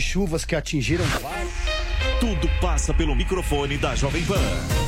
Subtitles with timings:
[0.00, 1.04] chuvas que atingiram
[2.20, 4.84] Tudo passa pelo microfone da Jovem Pan.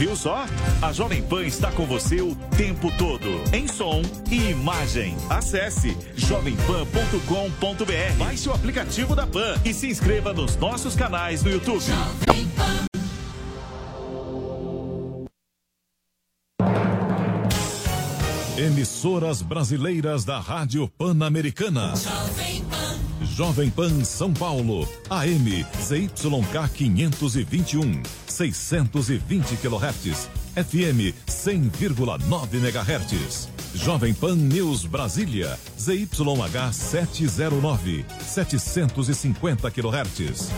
[0.00, 0.46] Viu só?
[0.80, 4.00] A Jovem Pan está com você o tempo todo, em som
[4.30, 5.14] e imagem.
[5.28, 11.84] Acesse jovempan.com.br, baixe o aplicativo da Pan e se inscreva nos nossos canais no YouTube.
[18.56, 21.92] Emissoras brasileiras da Rádio Pan-Americana.
[21.94, 22.69] Jovem
[23.70, 33.48] Pan São Paulo, AM ZYK 521, 620 kHz, FM 100,9 MHz.
[33.74, 40.50] Jovem Pan News Brasília, ZYH 709, 750 kHz.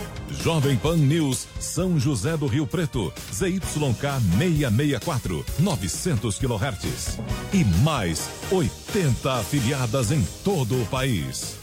[0.43, 7.19] Jovem Pan News São José do Rio Preto, ZYK 664, 900 kHz.
[7.53, 11.62] E mais 80 afiliadas em todo o país.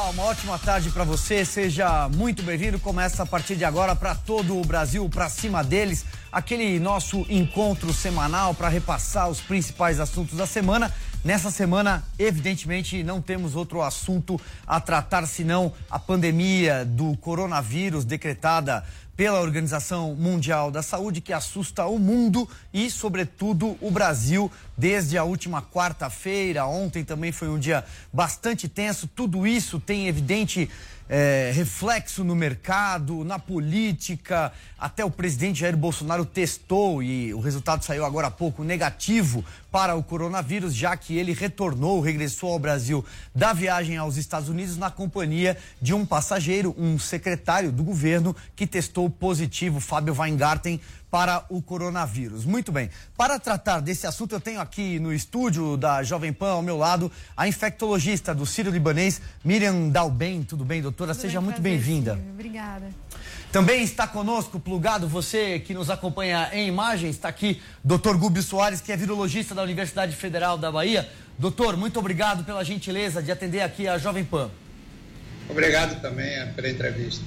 [0.00, 1.44] Olá, uma ótima tarde para você.
[1.44, 2.80] Seja muito bem-vindo.
[2.80, 7.92] Começa a partir de agora para todo o Brasil, para cima deles, aquele nosso encontro
[7.92, 10.90] semanal para repassar os principais assuntos da semana.
[11.22, 18.82] Nessa semana, evidentemente, não temos outro assunto a tratar senão a pandemia do coronavírus decretada
[19.20, 25.24] pela Organização Mundial da Saúde, que assusta o mundo e, sobretudo, o Brasil desde a
[25.24, 26.64] última quarta-feira.
[26.64, 29.06] Ontem também foi um dia bastante tenso.
[29.06, 30.70] Tudo isso tem evidente
[31.10, 34.52] é, reflexo no mercado, na política.
[34.78, 39.96] Até o presidente Jair Bolsonaro testou e o resultado saiu agora há pouco negativo para
[39.96, 43.04] o coronavírus, já que ele retornou, regressou ao Brasil
[43.34, 48.66] da viagem aos Estados Unidos na companhia de um passageiro, um secretário do governo que
[48.66, 52.44] testou positivo, Fábio Weingarten, para o coronavírus.
[52.44, 52.88] Muito bem.
[53.16, 57.10] Para tratar desse assunto, eu tenho aqui no estúdio da Jovem Pan, ao meu lado,
[57.36, 60.42] a infectologista do Sírio Libanês, Miriam Dalben.
[60.44, 61.12] Tudo bem, doutora?
[61.12, 62.18] Tudo Seja bem, muito bem-vinda.
[62.32, 62.88] Obrigada.
[63.50, 68.16] Também está conosco, plugado, você que nos acompanha em imagem, está aqui Dr.
[68.16, 71.08] Gúbio Soares, que é virologista da Universidade Federal da Bahia.
[71.36, 74.50] Doutor, muito obrigado pela gentileza de atender aqui a Jovem Pan.
[75.48, 77.24] Obrigado também pela entrevista.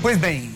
[0.00, 0.54] Pois bem,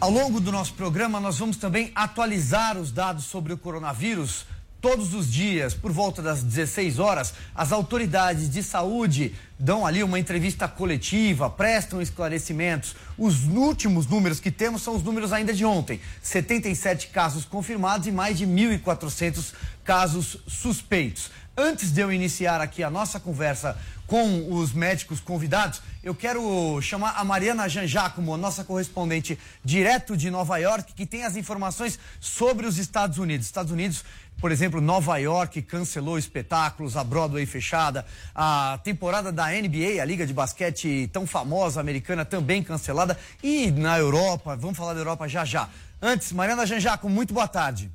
[0.00, 4.46] ao longo do nosso programa, nós vamos também atualizar os dados sobre o coronavírus.
[4.80, 10.18] Todos os dias, por volta das 16 horas, as autoridades de saúde dão ali uma
[10.18, 12.96] entrevista coletiva, prestam esclarecimentos.
[13.18, 18.10] Os últimos números que temos são os números ainda de ontem: 77 casos confirmados e
[18.10, 19.52] mais de 1.400
[19.84, 21.30] casos suspeitos.
[21.56, 27.10] Antes de eu iniciar aqui a nossa conversa com os médicos convidados, eu quero chamar
[27.16, 32.78] a Mariana Janjacomo, nossa correspondente direto de Nova York, que tem as informações sobre os
[32.78, 33.46] Estados Unidos.
[33.46, 34.04] Estados Unidos,
[34.40, 40.26] por exemplo, Nova York cancelou espetáculos, a Broadway fechada, a temporada da NBA, a liga
[40.26, 45.44] de basquete tão famosa americana, também cancelada, e na Europa, vamos falar da Europa já
[45.44, 45.68] já.
[46.00, 47.90] Antes, Mariana Janjacomo, muito boa tarde.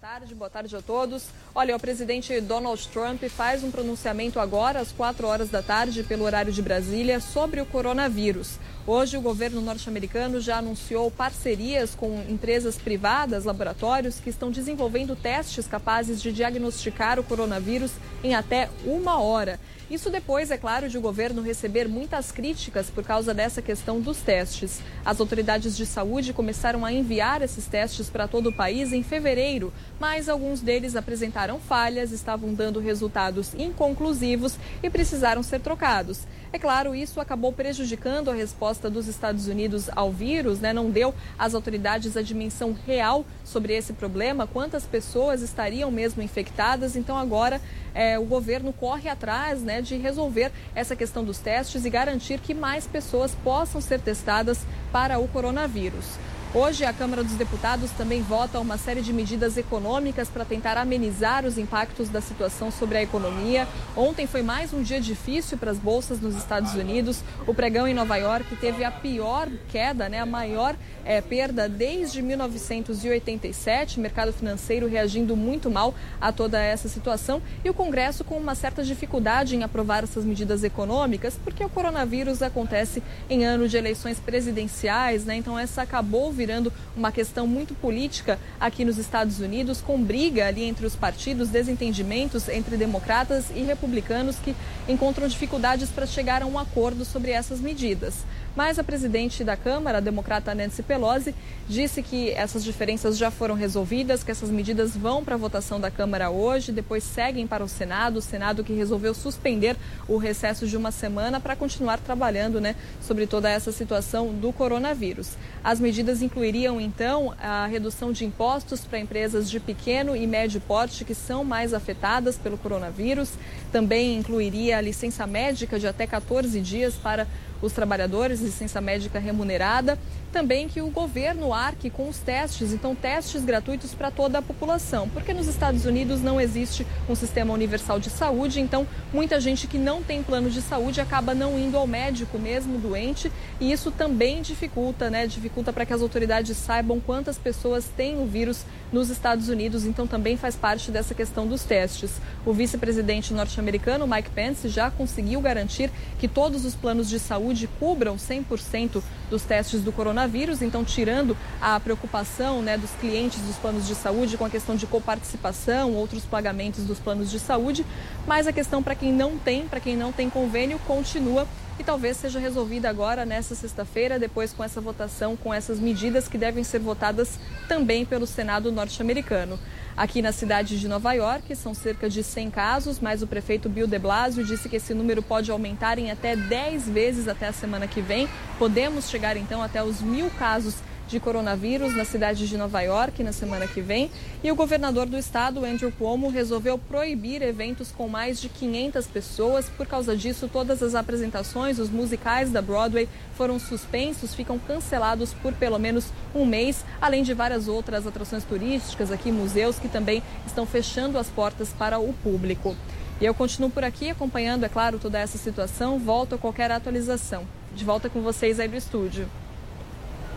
[0.00, 1.26] Tarde, boa tarde a todos.
[1.54, 6.24] Olha, o presidente Donald Trump faz um pronunciamento agora às 4 horas da tarde, pelo
[6.24, 8.58] horário de Brasília, sobre o coronavírus.
[8.86, 15.66] Hoje, o governo norte-americano já anunciou parcerias com empresas privadas, laboratórios, que estão desenvolvendo testes
[15.66, 17.92] capazes de diagnosticar o coronavírus
[18.24, 19.60] em até uma hora.
[19.90, 24.18] Isso depois, é claro, de o governo receber muitas críticas por causa dessa questão dos
[24.18, 24.80] testes.
[25.04, 29.72] As autoridades de saúde começaram a enviar esses testes para todo o país em fevereiro,
[29.98, 36.20] mas alguns deles apresentaram falhas, estavam dando resultados inconclusivos e precisaram ser trocados.
[36.52, 40.72] É claro, isso acabou prejudicando a resposta dos Estados Unidos ao vírus, né?
[40.72, 46.96] não deu às autoridades a dimensão real sobre esse problema, quantas pessoas estariam mesmo infectadas.
[46.96, 47.60] Então, agora
[47.94, 52.54] é, o governo corre atrás né, de resolver essa questão dos testes e garantir que
[52.54, 54.60] mais pessoas possam ser testadas
[54.92, 56.18] para o coronavírus.
[56.52, 61.46] Hoje, a Câmara dos Deputados também vota uma série de medidas econômicas para tentar amenizar
[61.46, 63.68] os impactos da situação sobre a economia.
[63.96, 67.22] Ontem foi mais um dia difícil para as bolsas nos Estados Unidos.
[67.46, 70.74] O pregão em Nova York teve a pior queda, né, a maior
[71.04, 73.98] é, perda desde 1987.
[73.98, 78.56] O mercado financeiro reagindo muito mal a toda essa situação e o Congresso com uma
[78.56, 84.18] certa dificuldade em aprovar essas medidas econômicas, porque o coronavírus acontece em ano de eleições
[84.18, 85.36] presidenciais, né?
[85.36, 90.64] Então essa acabou virando uma questão muito política aqui nos Estados Unidos, com briga ali
[90.64, 94.56] entre os partidos, desentendimentos entre democratas e republicanos que
[94.88, 98.24] encontram dificuldades para chegar a um acordo sobre essas medidas.
[98.56, 101.34] Mas a presidente da Câmara, a democrata Nancy Pelosi,
[101.68, 105.90] disse que essas diferenças já foram resolvidas, que essas medidas vão para a votação da
[105.90, 109.76] Câmara hoje, depois seguem para o Senado, o Senado que resolveu suspender
[110.08, 115.36] o recesso de uma semana para continuar trabalhando né, sobre toda essa situação do coronavírus.
[115.62, 121.04] As medidas incluiriam, então, a redução de impostos para empresas de pequeno e médio porte
[121.04, 123.30] que são mais afetadas pelo coronavírus,
[123.70, 127.26] também incluiria a licença médica de até 14 dias para
[127.62, 129.98] os trabalhadores, licença médica remunerada,
[130.32, 135.08] também que o governo arque com os testes, então testes gratuitos para toda a população,
[135.08, 139.76] porque nos Estados Unidos não existe um sistema universal de saúde, então muita gente que
[139.76, 143.30] não tem plano de saúde acaba não indo ao médico mesmo doente,
[143.60, 148.26] e isso também dificulta, né, dificulta para que as autoridades saibam quantas pessoas têm o
[148.26, 152.12] vírus nos Estados Unidos, então também faz parte dessa questão dos testes.
[152.44, 158.16] O vice-presidente norte-americano Mike Pence já conseguiu garantir que todos os planos de saúde cubram
[158.16, 163.94] 100% dos testes do coronavírus, então tirando a preocupação né, dos clientes dos planos de
[163.94, 167.84] saúde com a questão de coparticipação, outros pagamentos dos planos de saúde,
[168.26, 171.46] mas a questão para quem não tem, para quem não tem convênio, continua
[171.78, 176.36] e talvez seja resolvida agora nessa sexta-feira, depois com essa votação, com essas medidas que
[176.36, 177.38] devem ser votadas
[177.68, 179.58] também pelo Senado norte-americano.
[179.96, 183.86] Aqui na cidade de Nova York, são cerca de 100 casos, mas o prefeito Bill
[183.86, 187.86] de Blasio disse que esse número pode aumentar em até 10 vezes até a semana
[187.86, 188.28] que vem.
[188.58, 190.76] Podemos chegar então até os mil casos
[191.10, 194.10] de coronavírus na cidade de Nova York na semana que vem.
[194.44, 199.68] E o governador do estado, Andrew Cuomo, resolveu proibir eventos com mais de 500 pessoas.
[199.68, 205.52] Por causa disso, todas as apresentações, os musicais da Broadway foram suspensos, ficam cancelados por
[205.52, 210.64] pelo menos um mês, além de várias outras atrações turísticas aqui, museus que também estão
[210.64, 212.76] fechando as portas para o público.
[213.20, 215.98] E eu continuo por aqui acompanhando, é claro, toda essa situação.
[215.98, 217.46] Volto a qualquer atualização.
[217.74, 219.28] De volta com vocês aí do estúdio.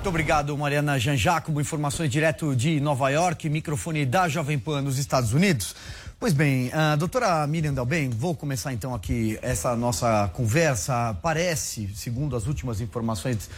[0.04, 1.62] Muito obrigado, Mariana Janjacobo.
[1.62, 5.74] Informações direto de Nova York, microfone da Jovem Pan nos Estados Unidos.
[6.24, 11.14] Pois bem, a doutora Miriam Dalben, vou começar então aqui essa nossa conversa.
[11.22, 13.50] Parece, segundo as últimas informações,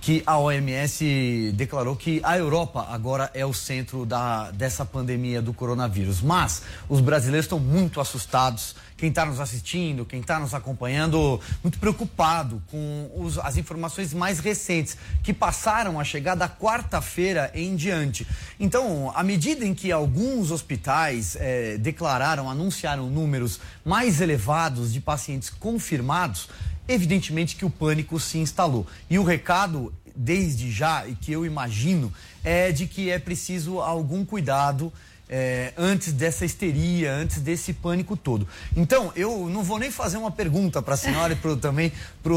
[0.00, 5.52] que a OMS declarou que a Europa agora é o centro da, dessa pandemia do
[5.52, 6.22] coronavírus.
[6.22, 11.78] Mas os brasileiros estão muito assustados quem está nos assistindo, quem está nos acompanhando, muito
[11.78, 18.26] preocupado com os, as informações mais recentes que passaram a chegar da quarta-feira em diante.
[18.58, 25.50] Então, à medida em que alguns hospitais eh, declararam, anunciaram números mais elevados de pacientes
[25.50, 26.48] confirmados,
[26.86, 28.86] evidentemente que o pânico se instalou.
[29.08, 32.12] E o recado, desde já, e que eu imagino,
[32.42, 34.92] é de que é preciso algum cuidado
[35.28, 38.46] é, antes dessa histeria, antes desse pânico todo.
[38.76, 42.32] Então, eu não vou nem fazer uma pergunta para a senhora e pro, também para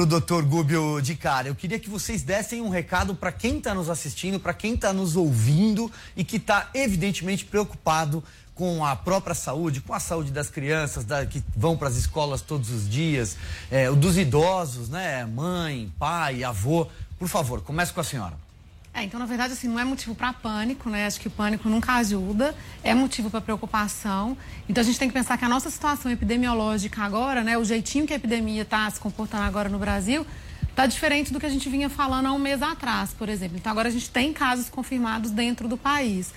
[0.00, 1.48] o doutor Gubio de cara.
[1.48, 4.92] Eu queria que vocês dessem um recado para quem está nos assistindo, para quem está
[4.92, 8.24] nos ouvindo e que está evidentemente preocupado
[8.56, 12.40] com a própria saúde, com a saúde das crianças da, que vão para as escolas
[12.40, 13.36] todos os dias,
[13.70, 15.26] é, dos idosos, né?
[15.26, 16.88] Mãe, pai, avô.
[17.18, 18.46] Por favor, comece com a senhora.
[18.94, 21.04] É, então, na verdade, assim, não é motivo para pânico, né?
[21.04, 24.38] Acho que o pânico nunca ajuda, é motivo para preocupação.
[24.66, 27.58] Então, a gente tem que pensar que a nossa situação epidemiológica agora, né?
[27.58, 30.26] O jeitinho que a epidemia está se comportando agora no Brasil,
[30.70, 33.58] está diferente do que a gente vinha falando há um mês atrás, por exemplo.
[33.58, 36.32] Então, agora a gente tem casos confirmados dentro do país.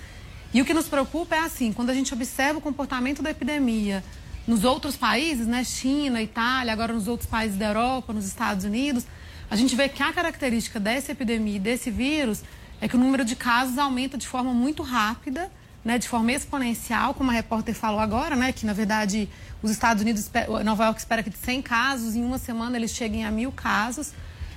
[0.52, 4.02] E o que nos preocupa é assim, quando a gente observa o comportamento da epidemia
[4.46, 5.62] nos outros países, né?
[5.62, 9.06] China, Itália, agora nos outros países da Europa, nos Estados Unidos
[9.50, 12.42] a gente vê que a característica dessa epidemia e desse vírus
[12.80, 15.50] é que o número de casos aumenta de forma muito rápida,
[15.84, 19.28] né, de forma exponencial, como a repórter falou agora, né, que na verdade
[19.60, 20.30] os Estados Unidos,
[20.64, 24.12] Nova York espera que de 100 casos, em uma semana eles cheguem a mil casos.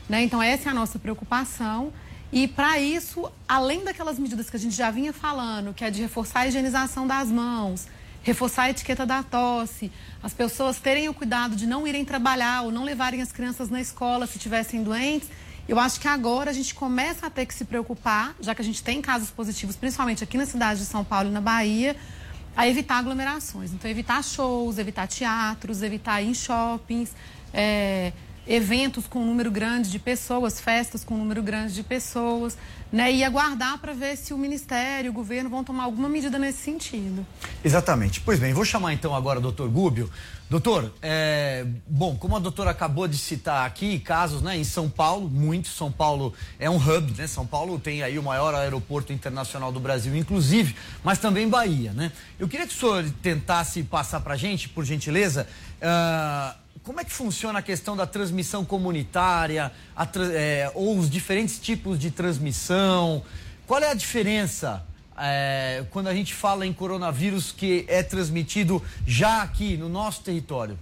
[0.08, 1.92] Né, então essa é a nossa preocupação.
[2.36, 6.02] E para isso, além daquelas medidas que a gente já vinha falando, que é de
[6.02, 7.86] reforçar a higienização das mãos,
[8.24, 9.92] reforçar a etiqueta da tosse,
[10.24, 13.80] as pessoas terem o cuidado de não irem trabalhar ou não levarem as crianças na
[13.80, 15.30] escola se tivessem doentes.
[15.70, 18.66] Eu acho que agora a gente começa a ter que se preocupar, já que a
[18.66, 21.96] gente tem casos positivos, principalmente aqui na cidade de São Paulo e na Bahia,
[22.58, 23.72] a evitar aglomerações.
[23.74, 27.12] Então, evitar shows, evitar teatros, evitar ir em shoppings,
[27.54, 28.12] é,
[28.48, 32.58] eventos com um número grande de pessoas, festas com um número grande de pessoas,
[32.92, 33.12] né?
[33.12, 37.26] E aguardar para ver se o Ministério, o governo vão tomar alguma medida nesse sentido.
[37.64, 38.22] Exatamente.
[38.22, 40.10] Pois bem, vou chamar então agora o doutor Gúbio.
[40.50, 45.28] Doutor, é, bom, como a doutora acabou de citar aqui, casos né, em São Paulo,
[45.28, 45.68] muito.
[45.70, 47.26] São Paulo é um hub, né?
[47.26, 52.12] São Paulo tem aí o maior aeroporto internacional do Brasil, inclusive, mas também Bahia, né?
[52.38, 55.48] Eu queria que o senhor tentasse passar para gente, por gentileza,
[55.82, 61.58] uh, como é que funciona a questão da transmissão comunitária, a, é, ou os diferentes
[61.58, 63.24] tipos de transmissão?
[63.66, 64.84] Qual é a diferença
[65.18, 70.78] é, quando a gente fala em coronavírus que é transmitido já aqui no nosso território?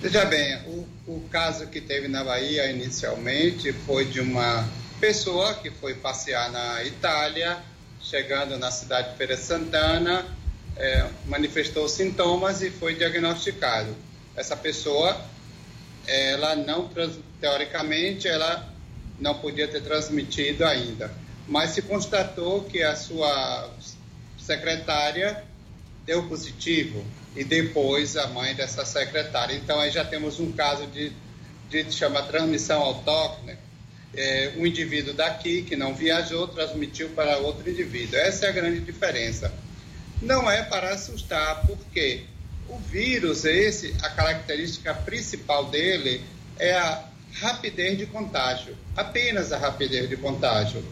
[0.00, 4.68] Veja bem, o, o caso que teve na Bahia inicialmente foi de uma
[5.00, 7.58] pessoa que foi passear na Itália,
[8.00, 10.24] chegando na cidade de Feira Santana,
[10.76, 14.05] é, manifestou sintomas e foi diagnosticado
[14.36, 15.18] essa pessoa,
[16.06, 16.90] ela não,
[17.40, 18.72] teoricamente, ela
[19.18, 21.10] não podia ter transmitido ainda,
[21.48, 23.70] mas se constatou que a sua
[24.38, 25.42] secretária
[26.04, 29.54] deu positivo e depois a mãe dessa secretária.
[29.54, 31.12] Então aí já temos um caso de,
[31.68, 33.56] de chama transmissão autóctone.
[34.14, 38.18] É, um indivíduo daqui que não viajou transmitiu para outro indivíduo.
[38.18, 39.52] Essa é a grande diferença.
[40.22, 42.24] Não é para assustar, porque
[42.68, 46.22] o vírus, esse, a característica principal dele
[46.58, 47.04] é a
[47.34, 50.82] rapidez de contágio, apenas a rapidez de contágio.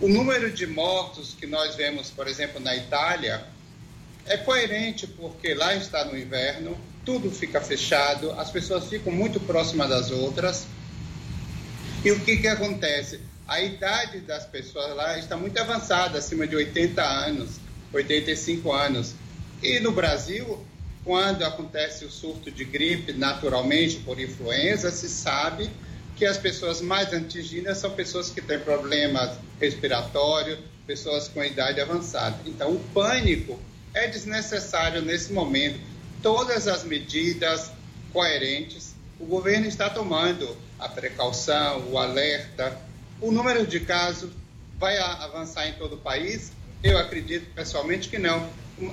[0.00, 3.42] O número de mortos que nós vemos, por exemplo, na Itália,
[4.26, 9.88] é coerente porque lá está no inverno, tudo fica fechado, as pessoas ficam muito próximas
[9.88, 10.66] das outras.
[12.04, 13.20] E o que, que acontece?
[13.46, 17.58] A idade das pessoas lá está muito avançada, acima de 80 anos,
[17.92, 19.14] 85 anos.
[19.62, 20.64] E no Brasil,
[21.08, 25.70] quando acontece o surto de gripe naturalmente por influenza, se sabe
[26.14, 32.36] que as pessoas mais antiginas são pessoas que têm problemas respiratórios, pessoas com idade avançada.
[32.44, 33.58] Então, o pânico
[33.94, 35.80] é desnecessário nesse momento.
[36.22, 37.70] Todas as medidas
[38.12, 42.78] coerentes, o governo está tomando a precaução, o alerta.
[43.18, 44.28] O número de casos
[44.78, 46.52] vai avançar em todo o país?
[46.82, 48.46] Eu acredito pessoalmente que não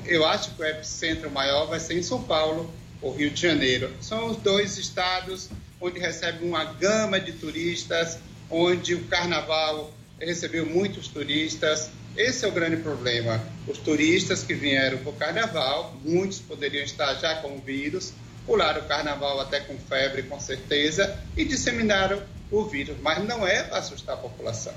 [0.05, 3.91] eu acho que o epicentro maior vai ser em São Paulo ou Rio de Janeiro.
[4.01, 5.49] São os dois estados
[5.79, 8.17] onde recebe uma gama de turistas,
[8.49, 11.89] onde o carnaval recebeu muitos turistas.
[12.15, 13.43] Esse é o grande problema.
[13.67, 18.13] Os turistas que vieram para o carnaval, muitos poderiam estar já com o vírus,
[18.45, 22.95] pularam o carnaval até com febre, com certeza, e disseminaram o vírus.
[23.01, 24.73] Mas não é para assustar a população.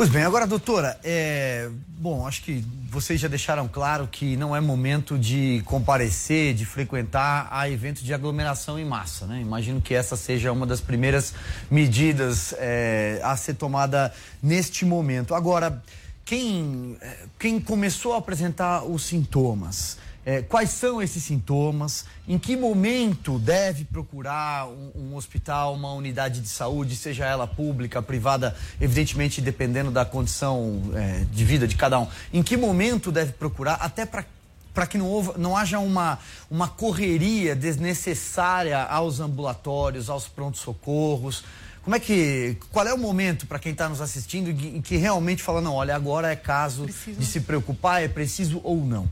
[0.00, 1.68] Pois bem, agora, doutora, é...
[1.86, 7.48] bom, acho que vocês já deixaram claro que não é momento de comparecer, de frequentar
[7.50, 9.42] a eventos de aglomeração em massa, né?
[9.42, 11.34] Imagino que essa seja uma das primeiras
[11.70, 14.10] medidas é, a ser tomada
[14.42, 15.34] neste momento.
[15.34, 15.82] Agora,
[16.24, 19.98] quem, é, quem começou a apresentar os sintomas,
[20.30, 26.40] é, quais são esses sintomas, em que momento deve procurar um, um, hospital, uma unidade
[26.40, 31.98] de saúde, seja ela pública, privada, evidentemente dependendo da condição é, de vida de cada
[31.98, 34.24] um, em que momento deve procurar, até para
[34.72, 36.16] para que não, não haja uma,
[36.48, 41.42] uma correria desnecessária aos ambulatórios, aos prontos-socorros.
[41.82, 42.56] Como é que.
[42.70, 45.96] Qual é o momento para quem está nos assistindo em que realmente fala, não, olha,
[45.96, 47.18] agora é caso preciso.
[47.18, 49.10] de se preocupar, é preciso ou não?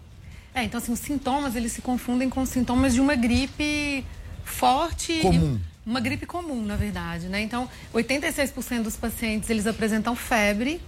[0.59, 4.05] É, então assim, os sintomas eles se confundem com os sintomas de uma gripe
[4.45, 5.21] forte.
[5.21, 5.61] Comum.
[5.87, 7.41] Uma gripe comum, na verdade, né?
[7.41, 10.81] Então, 86% dos pacientes eles apresentam febre.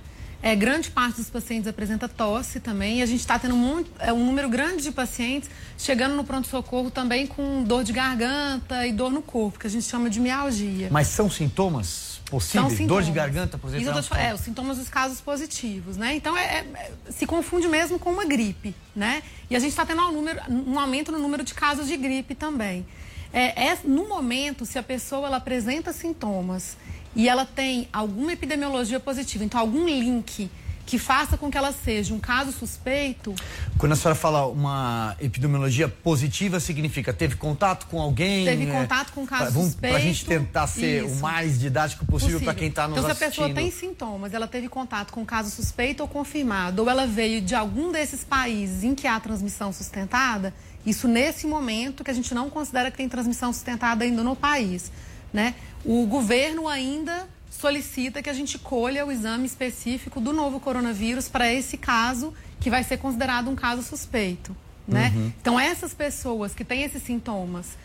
[0.43, 3.01] É, grande parte dos pacientes apresenta tosse também.
[3.01, 6.91] E a gente está tendo um, é, um número grande de pacientes chegando no pronto-socorro
[6.91, 10.89] também com dor de garganta e dor no corpo, que a gente chama de mialgia.
[10.91, 12.11] Mas são sintomas?
[12.31, 12.87] possíveis?
[12.87, 13.99] Dor de garganta, por exemplo?
[13.99, 16.15] Isso, é, os sintomas dos casos positivos, né?
[16.15, 19.23] Então, é, é, se confunde mesmo com uma gripe, né?
[19.51, 22.35] E a gente está tendo um, número, um aumento no número de casos de gripe
[22.35, 22.87] também.
[23.33, 26.77] É, é, no momento, se a pessoa ela apresenta sintomas
[27.15, 30.51] e ela tem alguma epidemiologia positiva, então algum link
[30.91, 33.33] que faça com que ela seja um caso suspeito.
[33.79, 38.45] Quando a senhora fala uma epidemiologia positiva, significa teve contato com alguém?
[38.45, 39.95] Teve é, contato com um caso vamos, suspeito.
[39.95, 41.15] Para a gente tentar ser isso.
[41.15, 43.29] o mais didático possível, para quem está nos então, assistindo.
[43.29, 46.83] Então, se a pessoa tem sintomas, ela teve contato com um caso suspeito ou confirmado,
[46.83, 50.53] ou ela veio de algum desses países em que há transmissão sustentada,
[50.85, 54.91] isso nesse momento que a gente não considera que tem transmissão sustentada ainda no país,
[55.33, 55.55] né?
[55.85, 61.53] O governo ainda solicita que a gente colha o exame específico do novo coronavírus para
[61.53, 64.57] esse caso que vai ser considerado um caso suspeito,
[64.87, 65.13] né?
[65.15, 65.33] Uhum.
[65.41, 67.77] Então essas pessoas que têm esses sintomas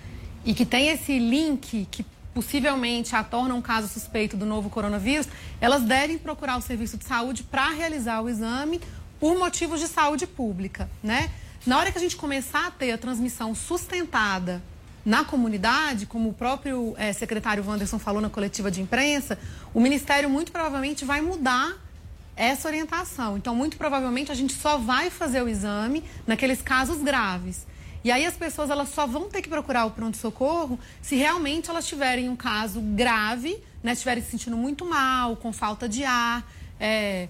[0.45, 5.27] e que têm esse link que possivelmente a torna um caso suspeito do novo coronavírus,
[5.61, 8.81] elas devem procurar o serviço de saúde para realizar o exame
[9.19, 11.31] por motivos de saúde pública, né?
[11.65, 14.61] Na hora que a gente começar a ter a transmissão sustentada
[15.05, 19.37] na comunidade, como o próprio é, secretário Wanderson falou na coletiva de imprensa,
[19.73, 21.77] o Ministério muito provavelmente vai mudar
[22.35, 23.37] essa orientação.
[23.37, 27.65] Então, muito provavelmente, a gente só vai fazer o exame naqueles casos graves.
[28.03, 31.87] E aí as pessoas elas só vão ter que procurar o pronto-socorro se realmente elas
[31.87, 36.45] tiverem um caso grave, né, estiverem se sentindo muito mal, com falta de ar,
[36.79, 37.29] é,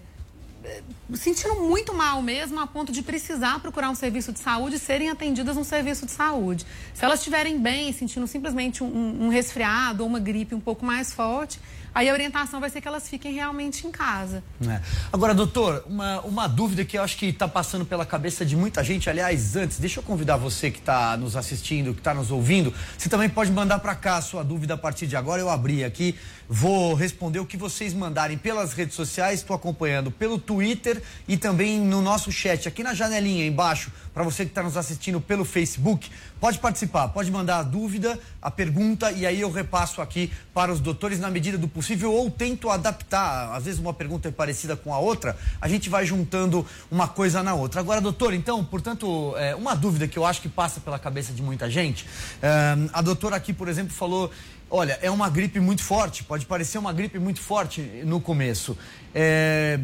[1.14, 5.10] sentindo muito mal mesmo, a ponto de precisar procurar um serviço de saúde e serem
[5.10, 6.66] atendidas no serviço de saúde.
[6.94, 11.14] Se elas estiverem bem, sentindo simplesmente um, um resfriado ou uma gripe um pouco mais
[11.14, 11.60] forte,
[11.96, 14.44] aí a orientação vai ser que elas fiquem realmente em casa.
[14.68, 14.82] É.
[15.12, 18.84] Agora, doutor, uma, uma dúvida que eu acho que está passando pela cabeça de muita
[18.84, 19.10] gente.
[19.10, 22.74] Aliás, antes, deixa eu convidar você que está nos assistindo, que está nos ouvindo.
[22.98, 25.42] Você também pode mandar para cá a sua dúvida a partir de agora.
[25.42, 26.16] Eu abri aqui,
[26.50, 29.40] vou responder o que vocês mandarem pelas redes sociais.
[29.40, 34.46] Estou acompanhando pelo Twitter e também no nosso chat, aqui na janelinha embaixo, para você
[34.46, 36.10] que está nos assistindo pelo Facebook.
[36.40, 40.80] Pode participar, pode mandar a dúvida, a pergunta e aí eu repasso aqui para os
[40.80, 43.54] doutores na medida do possível ou tento adaptar.
[43.54, 47.44] Às vezes uma pergunta é parecida com a outra, a gente vai juntando uma coisa
[47.44, 47.82] na outra.
[47.82, 51.42] Agora, doutor, então, portanto, é, uma dúvida que eu acho que passa pela cabeça de
[51.42, 52.08] muita gente.
[52.42, 54.32] É, a doutora aqui, por exemplo, falou
[54.70, 58.78] olha, é uma gripe muito forte, pode parecer uma gripe muito forte no começo.
[59.14, 59.80] É,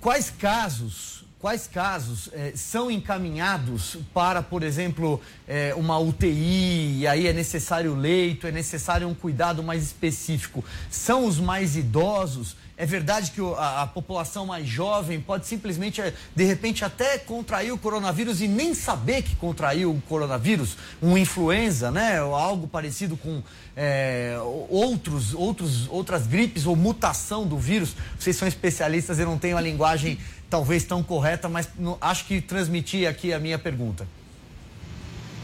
[0.00, 1.13] quais casos
[1.44, 7.94] quais casos eh, são encaminhados para, por exemplo, eh, uma UTI, e aí é necessário
[7.94, 10.64] leito, é necessário um cuidado mais específico?
[10.88, 12.56] São os mais idosos?
[12.78, 17.72] É verdade que a, a, população mais jovem pode simplesmente, eh, de repente, até contrair
[17.74, 22.22] o coronavírus e nem saber que contraiu o coronavírus, um influenza, né?
[22.22, 23.42] Ou algo parecido com
[23.76, 24.36] é,
[24.70, 27.94] outros, outros, outras gripes ou mutação do vírus.
[28.18, 30.18] Vocês são especialistas, eu não tenho a linguagem
[30.54, 31.68] talvez tão correta, mas
[32.00, 34.06] acho que transmiti aqui a minha pergunta.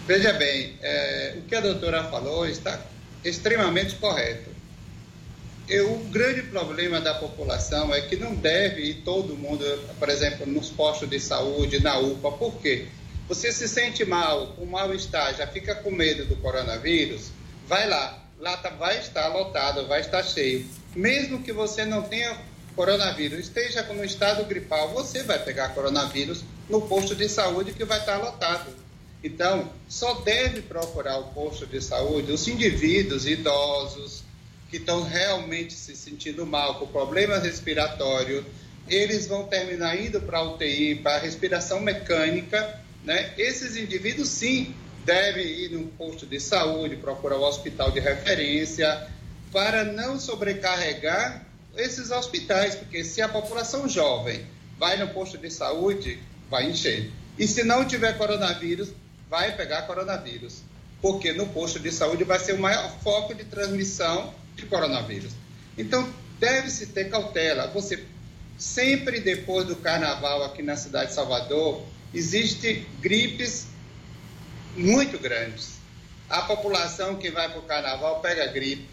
[0.07, 2.81] Veja bem, é, o que a doutora falou está
[3.25, 4.51] extremamente correto.
[5.69, 9.65] Eu, o grande problema da população é que não deve ir todo mundo,
[9.99, 12.31] por exemplo, nos postos de saúde, na UPA.
[12.31, 12.87] Por quê?
[13.27, 17.33] Você se sente mal, com mal-estar, já fica com medo do coronavírus,
[17.67, 18.17] vai lá.
[18.39, 20.65] Lá tá, vai estar lotado, vai estar cheio.
[20.95, 22.37] Mesmo que você não tenha
[22.75, 27.99] coronavírus esteja no estado gripal, você vai pegar coronavírus no posto de saúde que vai
[27.99, 28.71] estar lotado.
[29.23, 34.25] Então, só deve procurar o posto de saúde os indivíduos idosos
[34.71, 38.47] que estão realmente se sentindo mal com problema respiratório,
[38.89, 43.35] eles vão terminar indo para a UTI, para respiração mecânica, né?
[43.37, 49.09] Esses indivíduos sim devem ir no posto de saúde, procurar o hospital de referência,
[49.53, 51.50] para não sobrecarregar
[51.81, 54.47] esses hospitais, porque se a população jovem
[54.79, 57.11] vai no posto de saúde, vai encher.
[57.39, 58.91] E se não tiver coronavírus,
[59.29, 60.63] vai pegar coronavírus.
[61.01, 65.33] Porque no posto de saúde vai ser o maior foco de transmissão de coronavírus.
[65.79, 67.69] Então, deve-se ter cautela.
[67.69, 68.05] Você
[68.59, 73.67] sempre depois do carnaval aqui na cidade de Salvador, existe gripes
[74.77, 75.79] muito grandes.
[76.29, 78.87] A população que vai para o carnaval pega gripe,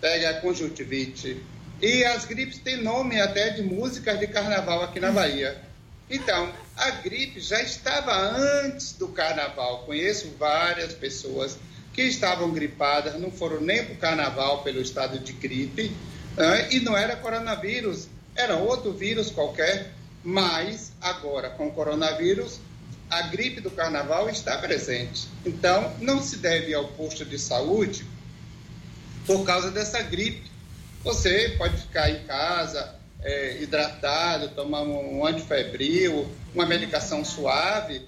[0.00, 1.42] pega conjuntivite,
[1.82, 5.56] e as gripes têm nome até de músicas de carnaval aqui na Bahia.
[6.10, 9.84] Então, a gripe já estava antes do carnaval.
[9.84, 11.56] Conheço várias pessoas
[11.92, 15.92] que estavam gripadas, não foram nem para o carnaval pelo estado de gripe,
[16.70, 22.60] e não era coronavírus, era outro vírus qualquer, mas agora com o coronavírus,
[23.08, 25.28] a gripe do carnaval está presente.
[25.44, 28.06] Então, não se deve ao posto de saúde
[29.26, 30.49] por causa dessa gripe
[31.02, 38.02] você pode ficar em casa, é, hidratado, tomar um antifebril, uma medicação suave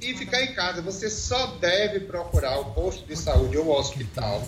[0.00, 0.82] e ficar em casa.
[0.82, 4.46] Você só deve procurar o posto de saúde ou o hospital.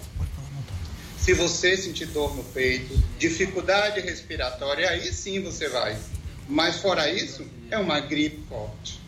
[1.19, 5.97] Se você sentir dor no peito, dificuldade respiratória, aí sim você vai.
[6.49, 9.01] Mas fora isso, é uma gripe forte.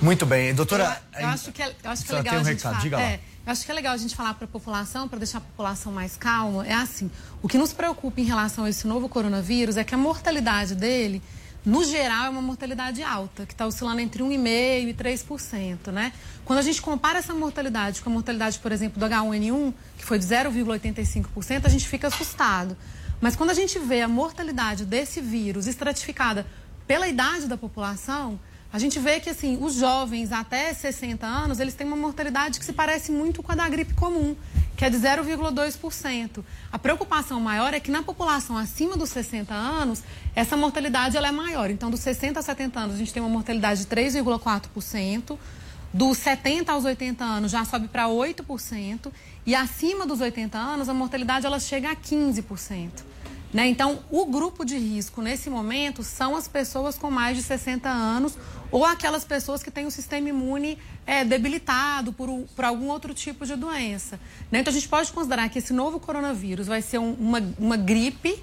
[0.00, 1.00] Muito bem, doutora.
[1.14, 3.02] Eu, eu acho que é, eu acho que é legal um a gente recado, falar.
[3.02, 5.40] É, eu acho que é legal a gente falar para a população, para deixar a
[5.40, 6.66] população mais calma.
[6.66, 7.10] É assim,
[7.42, 11.22] o que nos preocupa em relação a esse novo coronavírus é que a mortalidade dele,
[11.64, 16.12] no geral, é uma mortalidade alta, que está oscilando entre 1,5% e 3%, né?
[16.44, 20.18] Quando a gente compara essa mortalidade com a mortalidade, por exemplo, do H1N1, que foi
[20.18, 22.76] de 0,85%, a gente fica assustado.
[23.20, 26.46] Mas quando a gente vê a mortalidade desse vírus estratificada
[26.86, 28.40] pela idade da população,
[28.72, 32.64] a gente vê que assim, os jovens até 60 anos, eles têm uma mortalidade que
[32.64, 34.36] se parece muito com a da gripe comum,
[34.76, 36.44] que é de 0,2%.
[36.70, 40.02] A preocupação maior é que na população acima dos 60 anos,
[40.36, 41.68] essa mortalidade ela é maior.
[41.68, 45.36] Então, dos 60 a 70 anos, a gente tem uma mortalidade de 3,4%.
[45.92, 49.10] Dos 70 aos 80 anos já sobe para 8%.
[49.44, 52.90] E acima dos 80 anos, a mortalidade ela chega a 15%.
[53.52, 53.66] Né?
[53.68, 58.38] Então, o grupo de risco nesse momento são as pessoas com mais de 60 anos
[58.70, 63.44] ou aquelas pessoas que têm o sistema imune é, debilitado por, por algum outro tipo
[63.44, 64.20] de doença.
[64.52, 64.60] Né?
[64.60, 68.40] Então, a gente pode considerar que esse novo coronavírus vai ser um, uma, uma gripe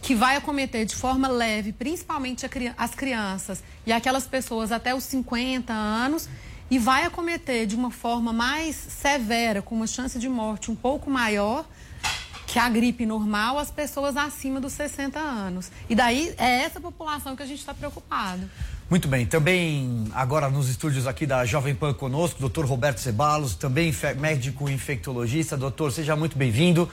[0.00, 2.46] que vai acometer de forma leve, principalmente
[2.78, 6.28] as crianças e aquelas pessoas até os 50 anos,
[6.70, 11.10] e vai acometer de uma forma mais severa, com uma chance de morte um pouco
[11.10, 11.66] maior
[12.46, 15.70] que a gripe normal as pessoas acima dos 60 anos.
[15.88, 18.48] E daí é essa população que a gente está preocupado.
[18.88, 23.92] Muito bem, também agora nos estúdios aqui da Jovem Pan conosco, doutor Roberto Cebalos, também
[24.16, 25.56] médico infectologista.
[25.56, 26.88] Doutor, seja muito bem-vindo.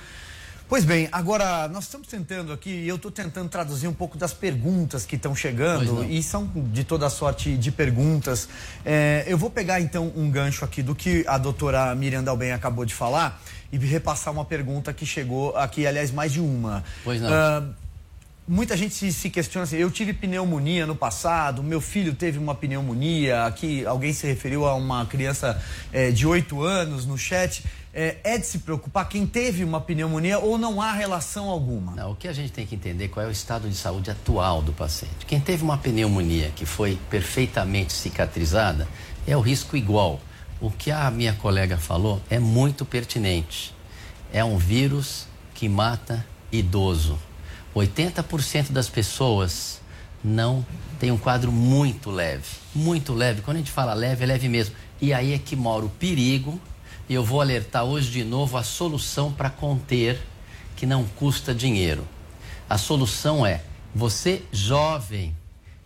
[0.74, 4.34] Pois bem, agora nós estamos tentando aqui, e eu estou tentando traduzir um pouco das
[4.34, 8.50] perguntas que estão chegando, e são de toda sorte de perguntas.
[8.84, 12.86] É, eu vou pegar então um gancho aqui do que a doutora Miriam Dalben acabou
[12.86, 13.40] de falar
[13.72, 16.84] e repassar uma pergunta que chegou aqui, aliás, mais de uma.
[17.04, 17.30] Pois não.
[17.30, 17.76] Uh,
[18.48, 22.56] muita gente se, se, questiona assim, eu tive pneumonia no passado, meu filho teve uma
[22.56, 27.64] pneumonia, aqui alguém se referiu a uma criança é, de 8 anos no chat.
[27.96, 31.92] É, é, de se preocupar quem teve uma pneumonia ou não há relação alguma?
[31.92, 34.10] Não, o que a gente tem que entender é qual é o estado de saúde
[34.10, 35.28] atual do paciente.
[35.28, 38.88] Quem teve uma pneumonia que foi perfeitamente cicatrizada
[39.28, 40.20] é o risco igual
[40.60, 43.76] o que a minha colega falou é muito pertinente.
[44.32, 47.20] É um vírus que mata idoso.
[47.76, 49.82] 80% das pessoas
[50.24, 50.66] não
[51.00, 52.46] tem um quadro muito leve.
[52.74, 53.42] Muito leve.
[53.42, 54.74] Quando a gente fala leve, é leve mesmo.
[55.02, 56.60] E aí é que mora o perigo.
[57.10, 60.22] E eu vou alertar hoje de novo a solução para conter,
[60.76, 62.08] que não custa dinheiro.
[62.70, 63.62] A solução é
[63.94, 65.36] você jovem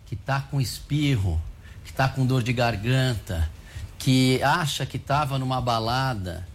[0.06, 1.40] que está com espirro,
[1.84, 3.50] que está com dor de garganta,
[3.98, 6.46] que acha que estava numa balada,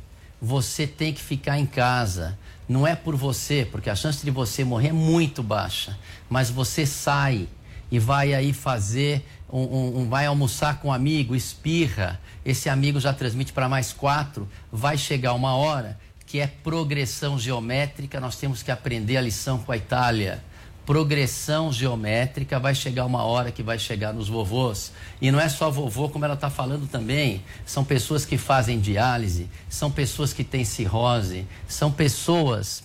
[0.41, 2.38] você tem que ficar em casa.
[2.67, 5.97] Não é por você, porque a chance de você morrer é muito baixa.
[6.30, 7.47] Mas você sai
[7.91, 12.19] e vai aí fazer, um, um, um vai almoçar com um amigo, espirra.
[12.45, 14.47] Esse amigo já transmite para mais quatro.
[14.71, 18.19] Vai chegar uma hora que é progressão geométrica.
[18.19, 20.43] Nós temos que aprender a lição com a Itália
[20.86, 24.91] progressão geométrica, vai chegar uma hora que vai chegar nos vovôs.
[25.21, 27.43] E não é só vovô, como ela está falando também.
[27.65, 32.84] São pessoas que fazem diálise, são pessoas que têm cirrose, são pessoas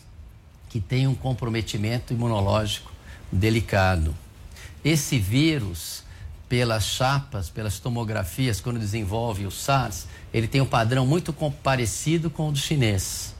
[0.68, 2.92] que têm um comprometimento imunológico
[3.32, 4.14] delicado.
[4.84, 6.04] Esse vírus,
[6.48, 11.32] pelas chapas, pelas tomografias, quando desenvolve o SARS, ele tem um padrão muito
[11.62, 13.34] parecido com o do chinês.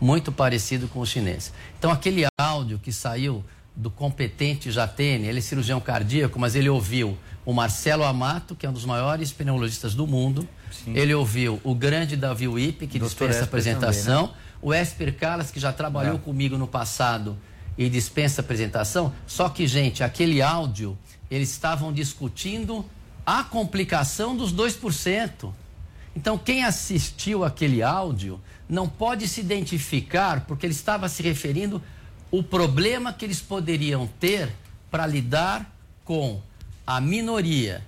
[0.00, 1.52] Muito parecido com o chinês.
[1.78, 3.44] Então, aquele áudio que saiu
[3.74, 8.68] do competente Jatene, ele é cirurgião cardíaco, mas ele ouviu o Marcelo Amato, que é
[8.68, 10.46] um dos maiores pneumologistas do mundo.
[10.70, 10.94] Sim.
[10.96, 14.28] Ele ouviu o grande Davi Wippe, que dispensa a apresentação.
[14.28, 14.48] Também, né?
[14.60, 16.18] O Esper Calas, que já trabalhou é.
[16.18, 17.38] comigo no passado
[17.76, 19.12] e dispensa apresentação.
[19.26, 20.98] Só que, gente, aquele áudio,
[21.30, 22.84] eles estavam discutindo
[23.26, 25.52] a complicação dos 2%.
[26.16, 31.82] Então, quem assistiu aquele áudio não pode se identificar, porque ele estava se referindo
[32.30, 34.52] o problema que eles poderiam ter
[34.90, 35.70] para lidar
[36.04, 36.40] com
[36.86, 37.82] a minoria.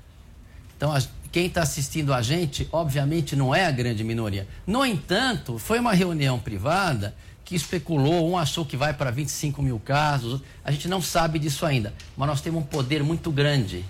[0.76, 0.94] Então,
[1.33, 4.46] quem está assistindo a gente, obviamente, não é a grande minoria.
[4.66, 7.14] No entanto, foi uma reunião privada
[7.50, 11.66] que especulou, um achou que vai para 25 mil casos, a gente não sabe disso
[11.66, 13.84] ainda, mas nós temos um poder muito grande.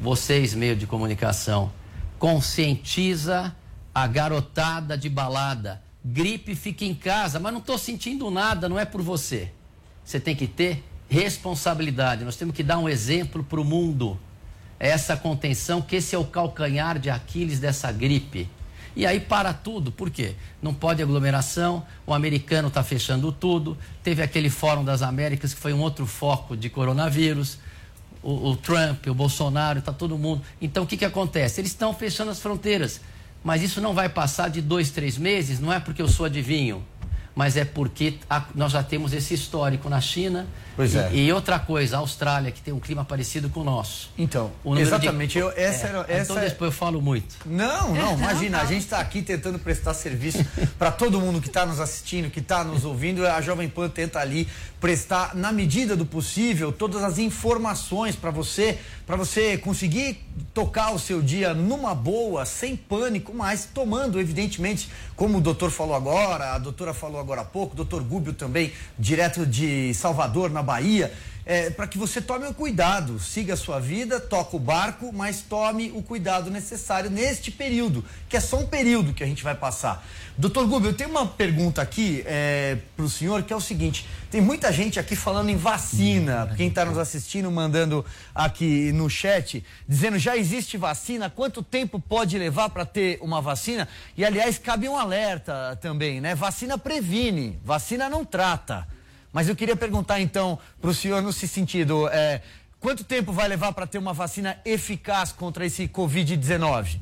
[0.00, 1.70] Vocês, meio de comunicação,
[2.18, 3.54] conscientiza
[3.94, 8.86] a garotada de balada gripe, fique em casa, mas não estou sentindo nada, não é
[8.86, 9.52] por você.
[10.02, 12.24] Você tem que ter responsabilidade.
[12.24, 14.18] Nós temos que dar um exemplo para o mundo.
[14.80, 18.48] Essa contenção, que esse é o calcanhar de Aquiles dessa gripe.
[18.94, 20.34] E aí para tudo, por quê?
[20.60, 25.72] Não pode aglomeração, o americano está fechando tudo, teve aquele Fórum das Américas que foi
[25.72, 27.58] um outro foco de coronavírus,
[28.22, 30.42] o, o Trump, o Bolsonaro, está todo mundo.
[30.60, 31.60] Então o que, que acontece?
[31.60, 33.00] Eles estão fechando as fronteiras,
[33.42, 36.84] mas isso não vai passar de dois, três meses, não é porque eu sou adivinho,
[37.34, 40.46] mas é porque a, nós já temos esse histórico na China.
[40.74, 41.10] Pois e, é.
[41.12, 44.10] e outra coisa, a Austrália, que tem um clima parecido com o nosso.
[44.16, 45.32] Então, O exatamente.
[45.32, 47.34] de- Eu, essa É, era, então essa depois eu falo muito.
[47.44, 50.38] Não, não, imagina, a gente está aqui tentando prestar serviço
[50.78, 53.26] para todo mundo que está nos assistindo, que está nos ouvindo.
[53.26, 54.48] A Jovem Pan tenta ali
[54.80, 60.98] prestar, na medida do possível, todas as informações para você, para você conseguir tocar o
[60.98, 66.58] seu dia numa boa, sem pânico, mas tomando, evidentemente, como o doutor falou agora, a
[66.58, 71.12] doutora falou agora há pouco, doutor Gúbio também, direto de Salvador, na Bahia
[71.44, 75.42] é, para que você tome o cuidado, siga a sua vida, toca o barco, mas
[75.42, 79.54] tome o cuidado necessário neste período, que é só um período que a gente vai
[79.54, 80.06] passar.
[80.38, 84.08] Doutor Gubio, eu tenho uma pergunta aqui é, para o senhor, que é o seguinte:
[84.30, 89.62] tem muita gente aqui falando em vacina, quem está nos assistindo, mandando aqui no chat,
[89.86, 93.86] dizendo já existe vacina, quanto tempo pode levar para ter uma vacina?
[94.16, 96.34] E aliás, cabe um alerta também, né?
[96.34, 98.86] Vacina previne, vacina não trata.
[99.32, 102.42] Mas eu queria perguntar então para o senhor nesse sentido, é,
[102.78, 107.00] quanto tempo vai levar para ter uma vacina eficaz contra esse Covid-19?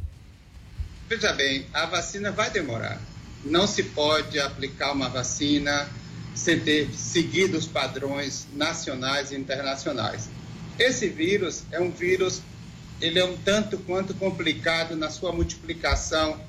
[1.09, 3.01] Veja bem, a vacina vai demorar.
[3.45, 5.89] Não se pode aplicar uma vacina
[6.35, 10.29] sem ter seguido os padrões nacionais e internacionais.
[10.79, 12.41] Esse vírus é um vírus,
[13.01, 16.41] ele é um tanto quanto complicado na sua multiplicação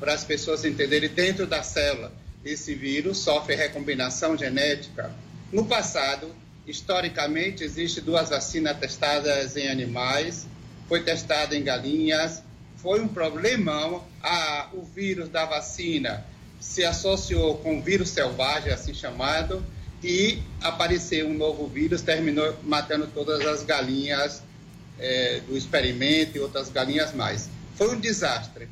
[0.00, 2.12] para as pessoas entenderem dentro da célula.
[2.44, 5.12] Esse vírus sofre recombinação genética.
[5.52, 6.34] No passado,
[6.66, 10.46] historicamente, existe duas vacinas testadas em animais,
[10.88, 12.42] foi testada em galinhas,
[12.76, 14.04] foi um problemão.
[14.22, 16.24] A, o vírus da vacina
[16.58, 19.64] se associou com o vírus selvagem, assim chamado,
[20.02, 24.42] e apareceu um novo vírus, terminou matando todas as galinhas
[24.98, 27.48] é, do experimento e outras galinhas mais.
[27.74, 28.68] Foi um desastre.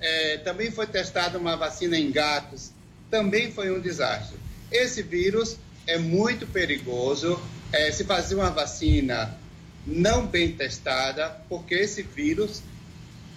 [0.00, 2.72] É, também foi testada uma vacina em gatos,
[3.12, 4.38] também foi um desastre.
[4.70, 7.38] Esse vírus é muito perigoso.
[7.70, 9.38] É, se fazer uma vacina
[9.86, 12.62] não bem testada, porque esse vírus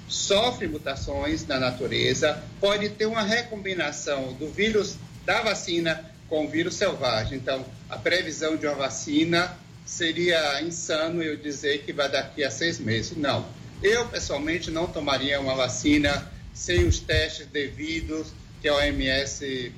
[0.07, 6.75] sofre mutações na natureza, pode ter uma recombinação do vírus da vacina com o vírus
[6.75, 7.37] selvagem.
[7.37, 12.79] Então, a previsão de uma vacina seria insano eu dizer que vai daqui a seis
[12.79, 13.17] meses.
[13.17, 13.45] Não.
[13.83, 18.27] Eu, pessoalmente, não tomaria uma vacina sem os testes devidos
[18.65, 19.71] que a OMS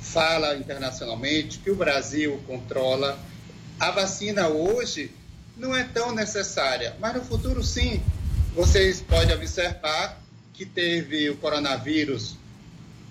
[0.00, 3.18] fala internacionalmente, que o Brasil controla.
[3.78, 5.10] A vacina hoje
[5.54, 8.02] não é tão necessária, mas no futuro sim.
[8.54, 10.18] Vocês podem observar
[10.54, 12.36] que teve o coronavírus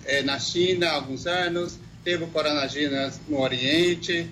[0.06, 4.28] eh, na China há alguns anos, teve o coronavírus no Oriente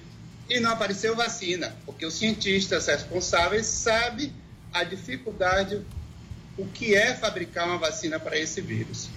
[0.50, 4.32] e não apareceu vacina, porque os cientistas responsáveis sabem
[4.72, 5.80] a dificuldade,
[6.58, 9.08] o que é fabricar uma vacina para esse vírus.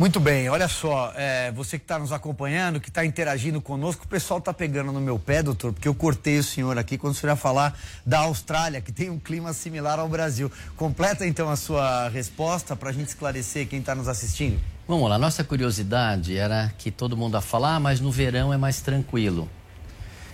[0.00, 4.08] Muito bem, olha só, é, você que está nos acompanhando, que está interagindo conosco, o
[4.08, 7.14] pessoal está pegando no meu pé, doutor, porque eu cortei o senhor aqui quando o
[7.14, 10.50] senhor ia falar da Austrália, que tem um clima similar ao Brasil.
[10.74, 14.58] Completa então a sua resposta para a gente esclarecer quem está nos assistindo.
[14.88, 18.56] Vamos lá, nossa curiosidade era que todo mundo ia falar, ah, mas no verão é
[18.56, 19.50] mais tranquilo.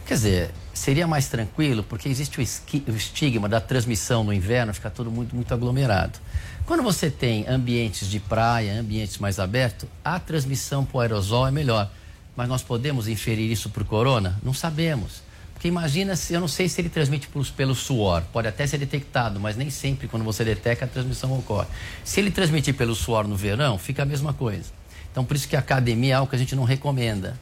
[0.06, 4.72] Quer dizer, seria mais tranquilo porque existe o, esqui, o estigma da transmissão no inverno,
[4.72, 6.20] fica todo muito, muito aglomerado.
[6.66, 11.88] Quando você tem ambientes de praia, ambientes mais abertos, a transmissão por aerosol é melhor.
[12.34, 14.36] Mas nós podemos inferir isso por corona?
[14.42, 15.22] Não sabemos.
[15.54, 18.76] Porque imagina se, eu não sei se ele transmite pelo, pelo suor, pode até ser
[18.78, 21.68] detectado, mas nem sempre quando você detecta a transmissão ocorre.
[22.04, 24.70] Se ele transmitir pelo suor no verão, fica a mesma coisa.
[25.10, 27.38] Então por isso que a academia é algo que a gente não recomenda.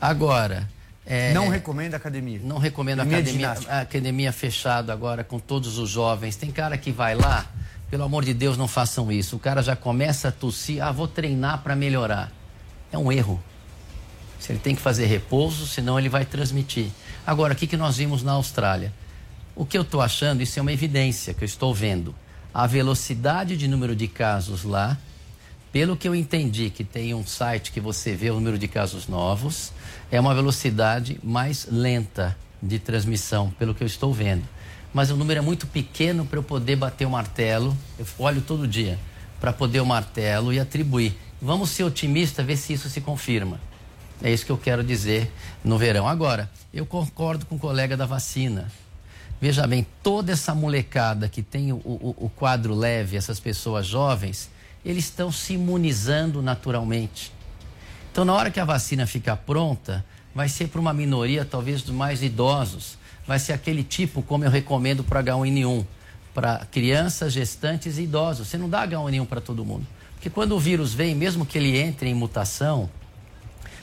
[0.00, 0.68] Agora.
[1.06, 2.40] É, não recomenda academia?
[2.42, 6.36] Não recomendo academia, academia, academia fechada agora com todos os jovens.
[6.36, 7.46] Tem cara que vai lá,
[7.90, 9.36] pelo amor de Deus, não façam isso.
[9.36, 12.30] O cara já começa a tossir, ah, vou treinar para melhorar.
[12.92, 13.42] É um erro.
[14.38, 16.88] Se ele tem que fazer repouso, senão ele vai transmitir.
[17.26, 18.92] Agora, o que, que nós vimos na Austrália?
[19.56, 22.14] O que eu estou achando, isso é uma evidência que eu estou vendo.
[22.54, 24.96] A velocidade de número de casos lá,
[25.72, 29.08] pelo que eu entendi, que tem um site que você vê o número de casos
[29.08, 29.72] novos,
[30.10, 34.44] é uma velocidade mais lenta de transmissão, pelo que eu estou vendo.
[34.92, 38.66] Mas o número é muito pequeno para eu poder bater o martelo, eu olho todo
[38.66, 38.98] dia,
[39.40, 41.16] para poder o martelo e atribuir.
[41.40, 43.60] Vamos ser otimistas, ver se isso se confirma.
[44.22, 45.32] É isso que eu quero dizer
[45.64, 46.06] no verão.
[46.06, 48.70] Agora, eu concordo com o colega da vacina.
[49.40, 54.50] Veja bem, toda essa molecada que tem o, o, o quadro leve, essas pessoas jovens,
[54.84, 57.32] eles estão se imunizando naturalmente.
[58.12, 61.94] Então, na hora que a vacina ficar pronta, vai ser para uma minoria, talvez dos
[61.94, 62.98] mais idosos.
[63.26, 65.84] Vai ser aquele tipo, como eu recomendo para H1N1,
[66.34, 68.48] para crianças, gestantes e idosos.
[68.48, 69.86] Você não dá H1N1 para todo mundo.
[70.14, 72.90] Porque quando o vírus vem, mesmo que ele entre em mutação,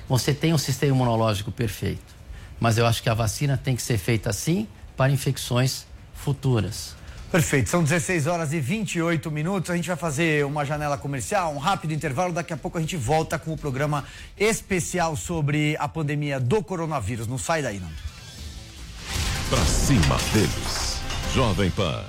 [0.07, 2.15] você tem um sistema imunológico perfeito.
[2.59, 6.95] Mas eu acho que a vacina tem que ser feita assim para infecções futuras.
[7.31, 9.69] Perfeito, são 16 horas e 28 minutos.
[9.69, 12.31] A gente vai fazer uma janela comercial, um rápido intervalo.
[12.31, 14.05] Daqui a pouco a gente volta com o programa
[14.39, 17.27] especial sobre a pandemia do coronavírus.
[17.27, 17.89] Não sai daí, não.
[19.49, 20.99] Pra cima deles.
[21.33, 22.03] Jovem Pan.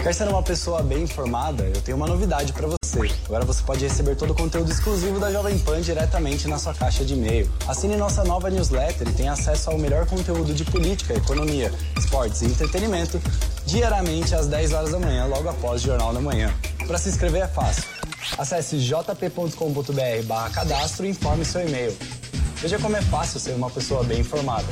[0.00, 1.64] Quer ser uma pessoa bem informada?
[1.64, 3.10] Eu tenho uma novidade para você.
[3.24, 7.04] Agora você pode receber todo o conteúdo exclusivo da Jovem Pan diretamente na sua caixa
[7.04, 7.50] de e-mail.
[7.66, 12.44] Assine nossa nova newsletter e tenha acesso ao melhor conteúdo de política, economia, esportes e
[12.44, 13.20] entretenimento
[13.66, 16.54] diariamente às 10 horas da manhã, logo após o Jornal da Manhã.
[16.86, 17.84] Para se inscrever é fácil.
[18.38, 21.96] Acesse jp.com.br cadastro e informe seu e-mail.
[22.56, 24.66] Veja como é fácil ser uma pessoa bem informada.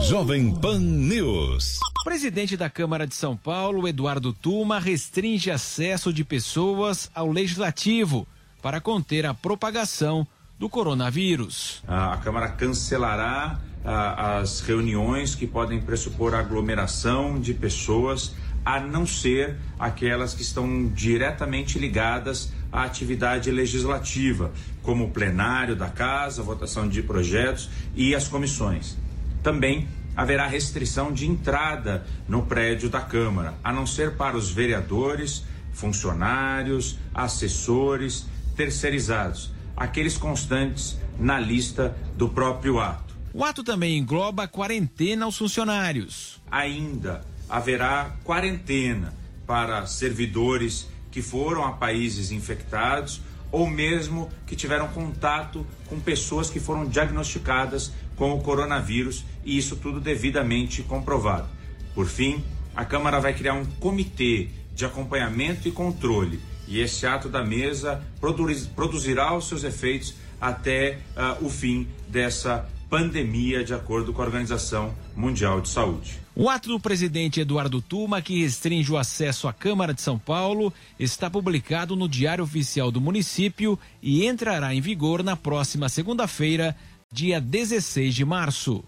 [0.00, 1.78] Jovem Pan News.
[2.00, 8.26] O presidente da Câmara de São Paulo, Eduardo Tuma, restringe acesso de pessoas ao legislativo
[8.62, 10.26] para conter a propagação
[10.58, 11.82] do coronavírus.
[11.86, 18.34] A Câmara cancelará as reuniões que podem pressupor aglomeração de pessoas,
[18.68, 24.52] a não ser aquelas que estão diretamente ligadas à atividade legislativa,
[24.82, 28.94] como o plenário da casa, votação de projetos e as comissões.
[29.42, 35.46] Também haverá restrição de entrada no prédio da Câmara, a não ser para os vereadores,
[35.72, 43.16] funcionários, assessores, terceirizados, aqueles constantes na lista do próprio ato.
[43.32, 46.38] O ato também engloba a quarentena aos funcionários.
[46.50, 49.14] Ainda haverá quarentena
[49.46, 56.60] para servidores que foram a países infectados ou mesmo que tiveram contato com pessoas que
[56.60, 61.48] foram diagnosticadas com o coronavírus e isso tudo devidamente comprovado.
[61.94, 62.44] Por fim,
[62.76, 68.02] a Câmara vai criar um comitê de acompanhamento e controle e esse ato da mesa
[68.20, 74.94] produzirá os seus efeitos até uh, o fim dessa pandemia, de acordo com a Organização
[75.16, 76.20] Mundial de Saúde.
[76.40, 80.72] O ato do presidente Eduardo Tuma, que restringe o acesso à Câmara de São Paulo,
[80.96, 86.76] está publicado no Diário Oficial do município e entrará em vigor na próxima segunda-feira,
[87.12, 88.84] dia 16 de março.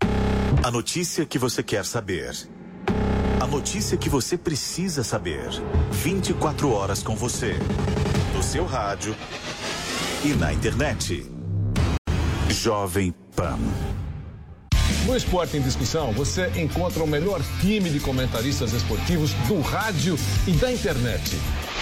[0.62, 2.32] A notícia que você quer saber.
[3.40, 5.50] A notícia que você precisa saber.
[5.90, 7.56] 24 horas com você.
[8.32, 9.12] No seu rádio
[10.24, 11.26] e na internet.
[12.48, 13.58] Jovem Pan.
[15.06, 20.52] No Esporte em Discussão, você encontra o melhor time de comentaristas esportivos do rádio e
[20.52, 21.36] da internet.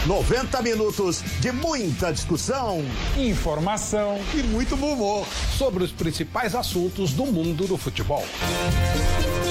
[0.07, 2.85] 90 minutos de muita discussão,
[3.17, 8.25] informação e muito bom humor sobre os principais assuntos do mundo do futebol.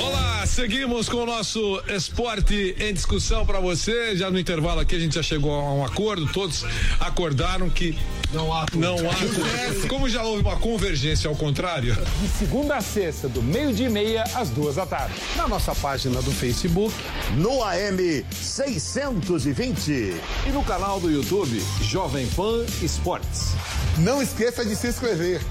[0.01, 4.15] Olá, seguimos com o nosso esporte em discussão para você.
[4.15, 6.65] Já no intervalo aqui a gente já chegou a um acordo, todos
[6.99, 7.97] acordaram que
[8.33, 11.95] não há não há como já houve uma convergência ao contrário.
[12.21, 16.21] De segunda a sexta, do meio-dia e meia às duas da tarde, na nossa página
[16.21, 16.93] do Facebook,
[17.35, 20.13] no AM 620
[20.47, 23.53] e no canal do YouTube Jovem Pan Esportes.
[23.97, 25.41] Não esqueça de se inscrever.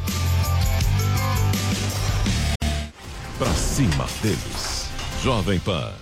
[3.37, 4.87] Pra cima deles.
[5.23, 5.93] Jovem Pan.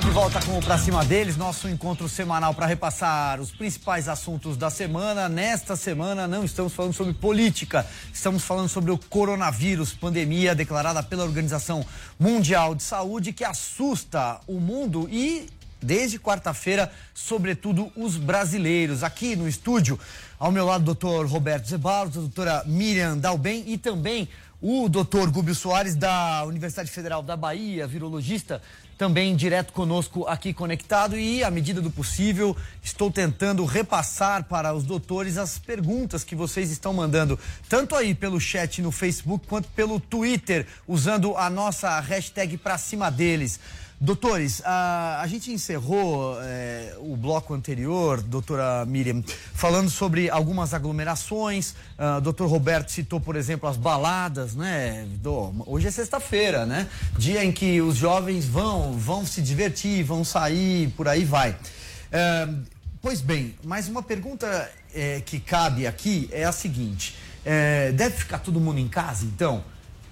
[0.00, 4.56] De volta com o Pra Cima deles, nosso encontro semanal para repassar os principais assuntos
[4.56, 5.28] da semana.
[5.28, 11.24] Nesta semana não estamos falando sobre política, estamos falando sobre o coronavírus, pandemia declarada pela
[11.24, 11.84] Organização
[12.18, 19.02] Mundial de Saúde que assusta o mundo e desde quarta-feira, sobretudo os brasileiros.
[19.02, 19.98] Aqui no estúdio,
[20.38, 24.28] ao meu lado, o doutor Roberto Zebalos, a doutora Miriam Dalben e também
[24.60, 28.60] o doutor Gúbio Soares, da Universidade Federal da Bahia, virologista,
[28.96, 31.16] também direto conosco aqui conectado.
[31.16, 36.72] E, à medida do possível, estou tentando repassar para os doutores as perguntas que vocês
[36.72, 37.38] estão mandando,
[37.68, 43.10] tanto aí pelo chat no Facebook quanto pelo Twitter, usando a nossa hashtag para cima
[43.10, 43.60] deles.
[44.00, 51.74] Doutores, a, a gente encerrou é, o bloco anterior, doutora Miriam, falando sobre algumas aglomerações.
[51.98, 55.06] Uh, doutor Roberto citou, por exemplo, as baladas, né?
[55.20, 56.88] Do, hoje é sexta-feira, né?
[57.18, 61.50] Dia em que os jovens vão, vão se divertir, vão sair, por aí vai.
[61.50, 62.62] Uh,
[63.02, 68.38] pois bem, mas uma pergunta é, que cabe aqui é a seguinte: é, deve ficar
[68.38, 69.64] todo mundo em casa, então?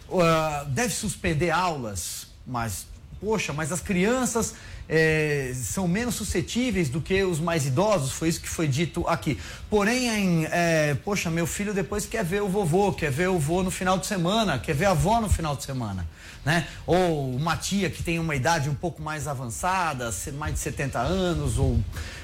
[0.08, 2.86] uh, deve suspender aulas, mas,
[3.20, 4.54] poxa, mas as crianças
[4.88, 9.38] é, são menos suscetíveis do que os mais idosos, foi isso que foi dito aqui.
[9.68, 13.62] Porém, em, é, poxa, meu filho depois quer ver o vovô, quer ver o vô
[13.62, 16.06] no final de semana, quer ver a avó no final de semana.
[16.44, 16.68] Né?
[16.86, 21.58] Ou uma tia que tem uma idade um pouco mais avançada, mais de 70 anos,
[21.58, 21.80] ou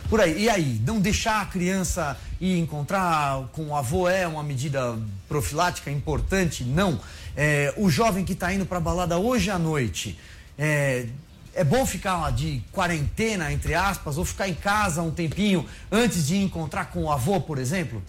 [0.08, 0.44] por aí.
[0.44, 4.96] E aí, não deixar a criança ir encontrar com o avô é uma medida
[5.28, 6.62] profilática importante?
[6.62, 7.00] Não.
[7.36, 10.16] É, o jovem que está indo para a balada hoje à noite,
[10.58, 11.06] é,
[11.54, 16.36] é bom ficar de quarentena, entre aspas, ou ficar em casa um tempinho antes de
[16.36, 18.02] encontrar com o avô, por exemplo?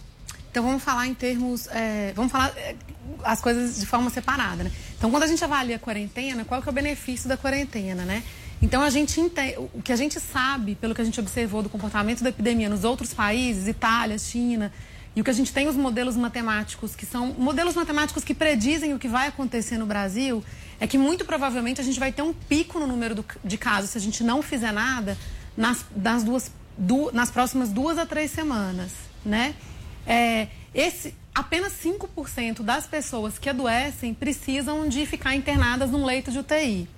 [0.50, 2.76] Então vamos falar em termos, é, vamos falar é,
[3.24, 4.72] as coisas de forma separada, né?
[4.96, 8.22] Então quando a gente avalia a quarentena, qual que é o benefício da quarentena, né?
[8.62, 9.20] Então a gente
[9.74, 12.84] o que a gente sabe, pelo que a gente observou do comportamento da epidemia nos
[12.84, 14.72] outros países, Itália, China,
[15.16, 18.94] e o que a gente tem os modelos matemáticos, que são modelos matemáticos que predizem
[18.94, 20.42] o que vai acontecer no Brasil,
[20.80, 23.90] é que muito provavelmente a gente vai ter um pico no número do, de casos
[23.90, 25.16] se a gente não fizer nada
[25.56, 28.92] nas, nas, duas, du, nas próximas duas a três semanas,
[29.24, 29.54] né?
[30.06, 36.38] É, esse, apenas 5% das pessoas que adoecem precisam de ficar internadas num leito de
[36.38, 36.88] UTI.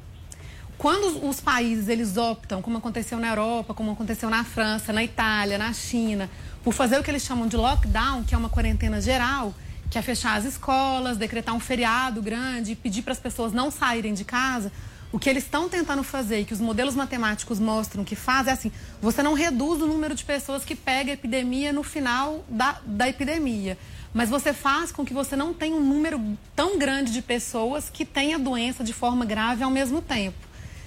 [0.79, 5.57] Quando os países eles optam, como aconteceu na Europa, como aconteceu na França, na Itália,
[5.57, 6.29] na China,
[6.63, 9.55] por fazer o que eles chamam de lockdown, que é uma quarentena geral,
[9.91, 14.15] que é fechar as escolas, decretar um feriado grande, pedir para as pessoas não saírem
[14.15, 14.73] de casa,
[15.13, 18.53] o que eles estão tentando fazer e que os modelos matemáticos mostram que faz é
[18.53, 22.81] assim: você não reduz o número de pessoas que pega a epidemia no final da,
[22.85, 23.79] da epidemia,
[24.13, 26.21] mas você faz com que você não tenha um número
[26.55, 30.46] tão grande de pessoas que tenha doença de forma grave ao mesmo tempo.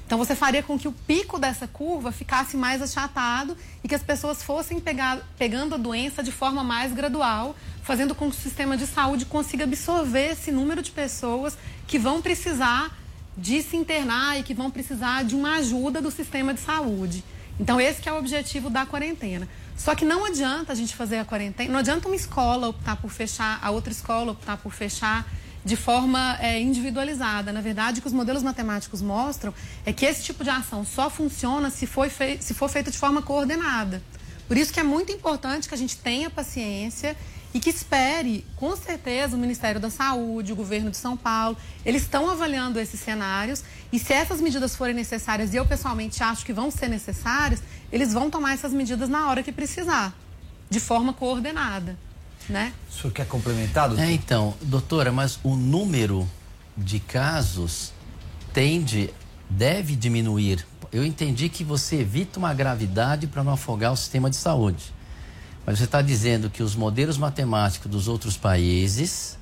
[0.09, 4.01] Então você faria com que o pico dessa curva ficasse mais achatado e que as
[4.01, 8.75] pessoas fossem pegar, pegando a doença de forma mais gradual, fazendo com que o sistema
[8.75, 11.55] de saúde consiga absorver esse número de pessoas
[11.85, 12.97] que vão precisar
[13.37, 17.23] de se internar e que vão precisar de uma ajuda do sistema de saúde.
[17.59, 19.47] Então esse é o objetivo da quarentena.
[19.77, 23.11] Só que não adianta a gente fazer a quarentena, não adianta uma escola optar por
[23.11, 25.23] fechar, a outra escola optar por fechar
[25.63, 27.51] de forma é, individualizada.
[27.51, 29.53] Na verdade, o que os modelos matemáticos mostram
[29.85, 33.21] é que esse tipo de ação só funciona se for, se for feito de forma
[33.21, 34.01] coordenada.
[34.47, 37.15] Por isso que é muito importante que a gente tenha paciência
[37.53, 42.03] e que espere, com certeza, o Ministério da Saúde, o governo de São Paulo, eles
[42.03, 46.53] estão avaliando esses cenários e se essas medidas forem necessárias, e eu pessoalmente acho que
[46.53, 50.15] vão ser necessárias, eles vão tomar essas medidas na hora que precisar,
[50.69, 51.97] de forma coordenada
[52.49, 52.73] né?
[52.89, 54.03] O senhor quer complementar, doutor?
[54.03, 56.27] É, então, doutora, mas o número
[56.75, 57.93] de casos
[58.51, 59.13] tende,
[59.49, 60.65] deve diminuir.
[60.91, 64.93] Eu entendi que você evita uma gravidade para não afogar o sistema de saúde.
[65.65, 69.37] Mas você está dizendo que os modelos matemáticos dos outros países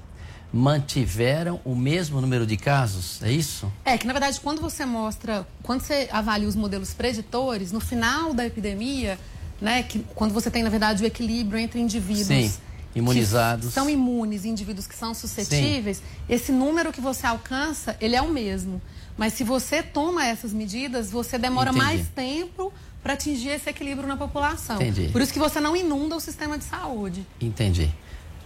[0.52, 3.72] mantiveram o mesmo número de casos, é isso?
[3.84, 8.34] É, que na verdade quando você mostra, quando você avalia os modelos preditores, no final
[8.34, 9.20] da epidemia,
[9.60, 12.52] né, que, quando você tem na verdade o equilíbrio entre indivíduos Sim
[13.00, 13.74] imunizados.
[13.74, 16.04] são imunes, indivíduos que são suscetíveis, Sim.
[16.30, 18.82] esse número que você alcança, ele é o mesmo.
[19.18, 21.86] Mas se você toma essas medidas, você demora Entendi.
[21.86, 22.72] mais tempo
[23.02, 24.76] para atingir esse equilíbrio na população.
[24.76, 25.10] Entendi.
[25.12, 27.26] Por isso que você não inunda o sistema de saúde.
[27.42, 27.90] Entendi.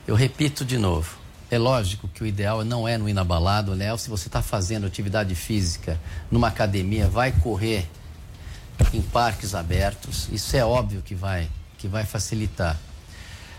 [0.07, 1.19] Eu repito de novo.
[1.49, 3.95] É lógico que o ideal não é no inabalado, né?
[3.97, 5.99] Se você está fazendo atividade física
[6.29, 7.89] numa academia, vai correr
[8.93, 10.29] em parques abertos.
[10.31, 12.79] Isso é óbvio que vai, que vai facilitar.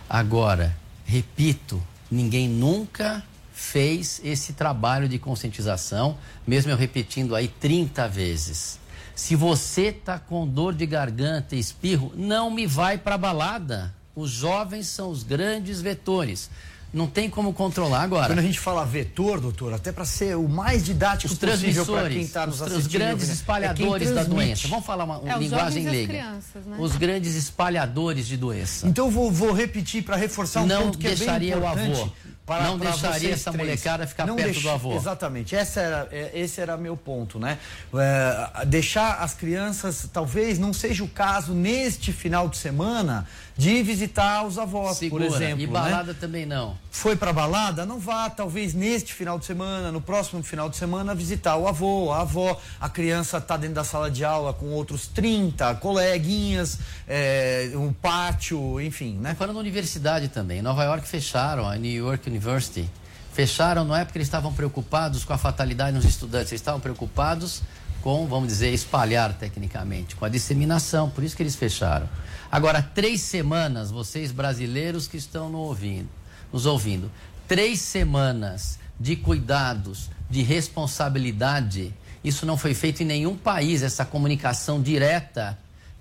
[0.09, 0.75] Agora,
[1.05, 3.23] repito, ninguém nunca
[3.53, 8.79] fez esse trabalho de conscientização, mesmo eu repetindo aí 30 vezes.
[9.15, 13.95] Se você tá com dor de garganta e espirro, não me vai para balada.
[14.15, 16.51] Os jovens são os grandes vetores.
[16.93, 18.27] Não tem como controlar agora.
[18.27, 22.09] Quando a gente fala vetor, doutor, até para ser o mais didático os possível para
[22.11, 22.87] quem está nos os, assistindo.
[22.87, 23.35] Os grandes né?
[23.35, 24.69] espalhadores é da doença.
[24.69, 26.13] Vamos falar uma, uma é, linguagem leiga.
[26.13, 26.77] Crianças, né?
[26.79, 28.87] Os grandes espalhadores de doença.
[28.87, 31.51] Então vou, vou repetir para reforçar um Não ponto que é bem importante.
[31.51, 32.13] Não deixaria o avô
[32.45, 33.67] para, não deixaria essa três.
[33.67, 34.95] molecada ficar não perto do avô.
[34.95, 37.59] Exatamente, essa era, é, esse era meu ponto, né?
[37.95, 43.27] É, deixar as crianças, talvez não seja o caso neste final de semana
[43.57, 45.27] de visitar os avós, Segura.
[45.27, 45.61] por exemplo.
[45.61, 45.73] E né?
[45.73, 46.19] balada né?
[46.19, 46.77] também não.
[46.91, 47.85] Foi para balada?
[47.85, 52.13] Não vá, talvez neste final de semana, no próximo final de semana, visitar o avô,
[52.13, 52.59] a avó.
[52.81, 58.81] A criança está dentro da sala de aula com outros 30 coleguinhas, é, um pátio,
[58.81, 59.35] enfim, né?
[59.35, 60.59] Falando da universidade também.
[60.59, 62.89] Em Nova York fecharam, a New York University.
[63.33, 67.63] Fecharam não é porque eles estavam preocupados com a fatalidade nos estudantes, eles estavam preocupados
[68.03, 72.09] com, vamos dizer, espalhar tecnicamente, com a disseminação, por isso que eles fecharam.
[72.51, 76.09] Agora, três semanas, vocês brasileiros que estão no ouvindo,
[76.53, 77.11] nos ouvindo,
[77.49, 81.95] três semanas de cuidados, de responsabilidade.
[82.23, 85.59] Isso não foi feito em nenhum país, essa comunicação direta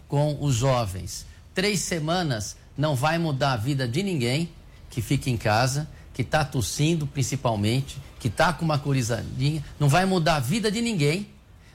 [0.07, 1.25] com os jovens.
[1.53, 4.49] Três semanas não vai mudar a vida de ninguém
[4.89, 9.63] que fica em casa, que está tossindo principalmente, que está com uma corizadinha.
[9.79, 11.27] Não vai mudar a vida de ninguém,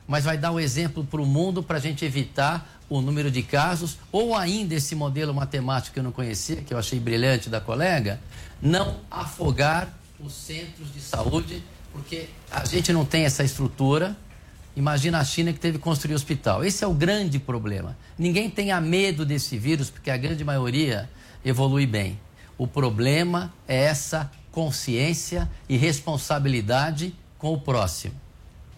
[0.07, 3.43] mas vai dar um exemplo para o mundo para a gente evitar o número de
[3.43, 7.61] casos, ou ainda esse modelo matemático que eu não conhecia, que eu achei brilhante da
[7.61, 8.21] colega,
[8.63, 14.17] não afogar os centros de saúde, porque a gente não tem essa estrutura.
[14.77, 16.65] Imagina a China que teve que construir hospital.
[16.65, 17.97] Esse é o grande problema.
[18.17, 21.09] Ninguém tenha medo desse vírus, porque a grande maioria
[21.45, 22.21] evolui bem.
[22.59, 28.15] O problema é essa consciência e responsabilidade com o próximo.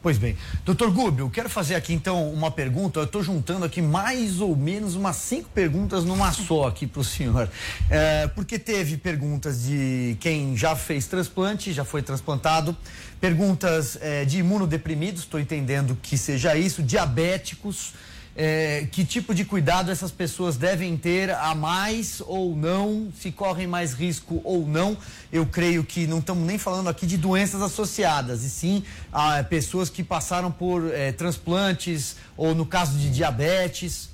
[0.09, 0.39] Pois bem.
[0.65, 2.99] Doutor Gubio, eu quero fazer aqui então uma pergunta.
[2.99, 7.05] Eu estou juntando aqui mais ou menos umas cinco perguntas numa só aqui para o
[7.05, 7.47] senhor.
[7.91, 12.75] É, porque teve perguntas de quem já fez transplante, já foi transplantado,
[13.21, 17.93] perguntas é, de imunodeprimidos, estou entendendo que seja isso, diabéticos
[18.41, 23.67] é, que tipo de cuidado essas pessoas devem ter a mais ou não, se correm
[23.67, 24.97] mais risco ou não.
[25.33, 29.91] Eu creio que não estamos nem falando aqui de doenças associadas, e sim a pessoas
[29.91, 34.09] que passaram por é, transplantes ou no caso de diabetes.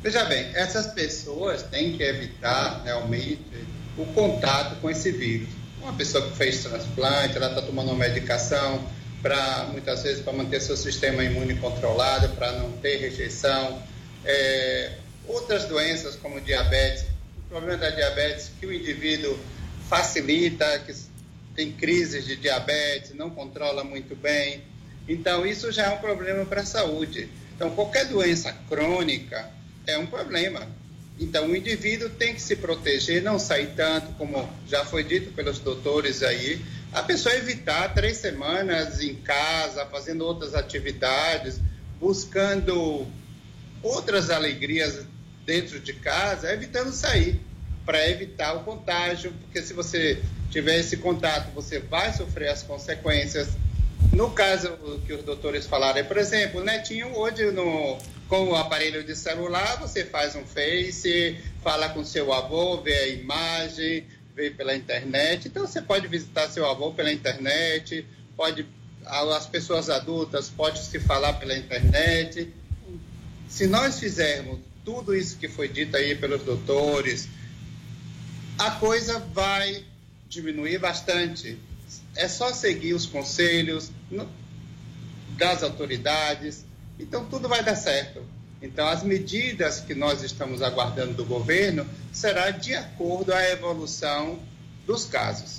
[0.00, 3.40] Veja bem, essas pessoas têm que evitar realmente
[3.96, 5.48] o contato com esse vírus.
[5.82, 8.84] Uma pessoa que fez transplante, ela está tomando uma medicação,
[9.22, 13.82] para muitas vezes para manter seu sistema imune controlado, para não ter rejeição.
[14.24, 14.92] É,
[15.26, 17.04] outras doenças como diabetes,
[17.38, 19.38] o problema da diabetes que o indivíduo
[19.88, 20.94] facilita, que
[21.54, 24.62] tem crises de diabetes, não controla muito bem.
[25.08, 27.28] Então isso já é um problema para a saúde.
[27.56, 29.50] Então qualquer doença crônica
[29.86, 30.68] é um problema.
[31.18, 35.58] Então o indivíduo tem que se proteger, não sair tanto, como já foi dito pelos
[35.58, 41.60] doutores aí, a pessoa evitar três semanas em casa, fazendo outras atividades,
[42.00, 43.06] buscando
[43.82, 45.04] outras alegrias
[45.44, 47.40] dentro de casa, evitando sair,
[47.84, 53.48] para evitar o contágio, porque se você tiver esse contato, você vai sofrer as consequências.
[54.12, 54.76] No caso
[55.06, 60.04] que os doutores falaram, por exemplo, netinho hoje no, com o aparelho de celular, você
[60.04, 64.06] faz um face, fala com seu avô, vê a imagem,
[64.38, 65.48] ver pela internet.
[65.48, 68.64] Então você pode visitar seu avô pela internet, pode
[69.04, 72.52] as pessoas adultas pode se falar pela internet.
[73.48, 77.28] Se nós fizermos tudo isso que foi dito aí pelos doutores,
[78.58, 79.82] a coisa vai
[80.28, 81.58] diminuir bastante.
[82.14, 83.90] É só seguir os conselhos
[85.36, 86.64] das autoridades,
[86.98, 88.22] então tudo vai dar certo.
[88.60, 94.38] Então, as medidas que nós estamos aguardando do governo será de acordo à evolução
[94.84, 95.58] dos casos.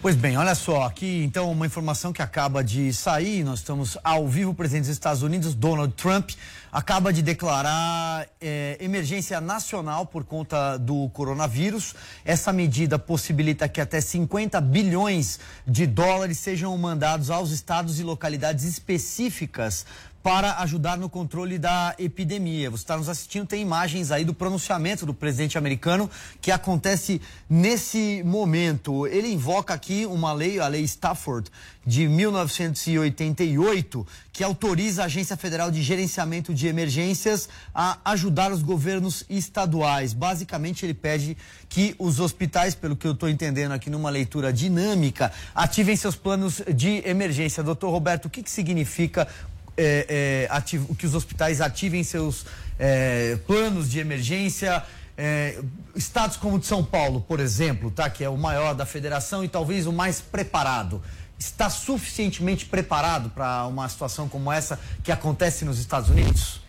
[0.00, 4.28] Pois bem, olha só, aqui então uma informação que acaba de sair, nós estamos ao
[4.28, 6.30] vivo, o presidente dos Estados Unidos, Donald Trump,
[6.70, 11.94] acaba de declarar é, emergência nacional por conta do coronavírus.
[12.24, 18.64] Essa medida possibilita que até 50 bilhões de dólares sejam mandados aos estados e localidades
[18.64, 19.86] específicas
[20.26, 22.68] para ajudar no controle da epidemia.
[22.68, 26.10] Você está nos assistindo, tem imagens aí do pronunciamento do presidente americano
[26.40, 29.06] que acontece nesse momento.
[29.06, 31.48] Ele invoca aqui uma lei, a lei Stafford,
[31.86, 39.24] de 1988, que autoriza a Agência Federal de Gerenciamento de Emergências a ajudar os governos
[39.30, 40.12] estaduais.
[40.12, 41.36] Basicamente, ele pede
[41.68, 46.60] que os hospitais, pelo que eu estou entendendo aqui numa leitura dinâmica, ativem seus planos
[46.74, 47.62] de emergência.
[47.62, 49.28] Doutor Roberto, o que, que significa
[49.76, 50.60] é, é,
[50.94, 52.44] que os hospitais ativem seus
[52.78, 54.82] é, planos de emergência.
[55.18, 55.58] É,
[55.94, 59.42] estados como o de São Paulo, por exemplo, tá, que é o maior da federação
[59.42, 61.02] e talvez o mais preparado,
[61.38, 66.60] está suficientemente preparado para uma situação como essa que acontece nos Estados Unidos?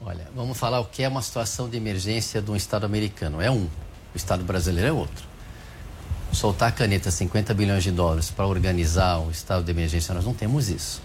[0.00, 3.40] Olha, vamos falar o que é uma situação de emergência de um Estado americano.
[3.40, 5.24] É um, o Estado brasileiro é outro.
[6.32, 10.34] Soltar a caneta 50 bilhões de dólares para organizar o estado de emergência, nós não
[10.34, 11.00] temos isso.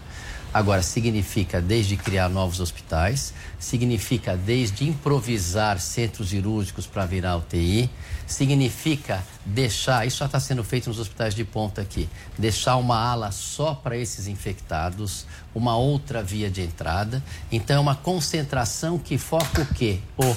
[0.53, 7.89] Agora, significa desde criar novos hospitais, significa desde improvisar centros cirúrgicos para virar UTI,
[8.27, 13.31] significa deixar, isso já está sendo feito nos hospitais de ponta aqui, deixar uma ala
[13.31, 15.25] só para esses infectados,
[15.55, 17.23] uma outra via de entrada.
[17.49, 19.99] Então, é uma concentração que foca o quê?
[20.17, 20.35] O,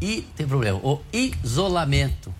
[0.00, 2.32] e, tem problema, o isolamento.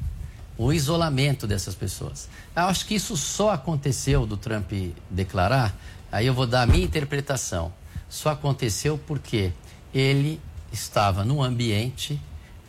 [0.57, 2.29] O isolamento dessas pessoas.
[2.55, 4.71] Eu acho que isso só aconteceu do Trump
[5.09, 5.75] declarar
[6.13, 7.73] Aí eu vou dar a minha interpretação.
[8.09, 9.53] Só aconteceu porque
[9.95, 10.41] ele
[10.73, 12.21] estava num ambiente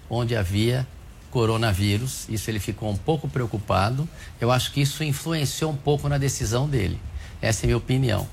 [0.09, 0.87] onde havia
[1.31, 2.27] coronavírus.
[2.29, 4.07] Isso ele ficou um pouco preocupado.
[4.39, 6.99] Eu acho que isso influenciou um pouco na decisão dele.
[7.41, 8.27] Essa é a minha opinião.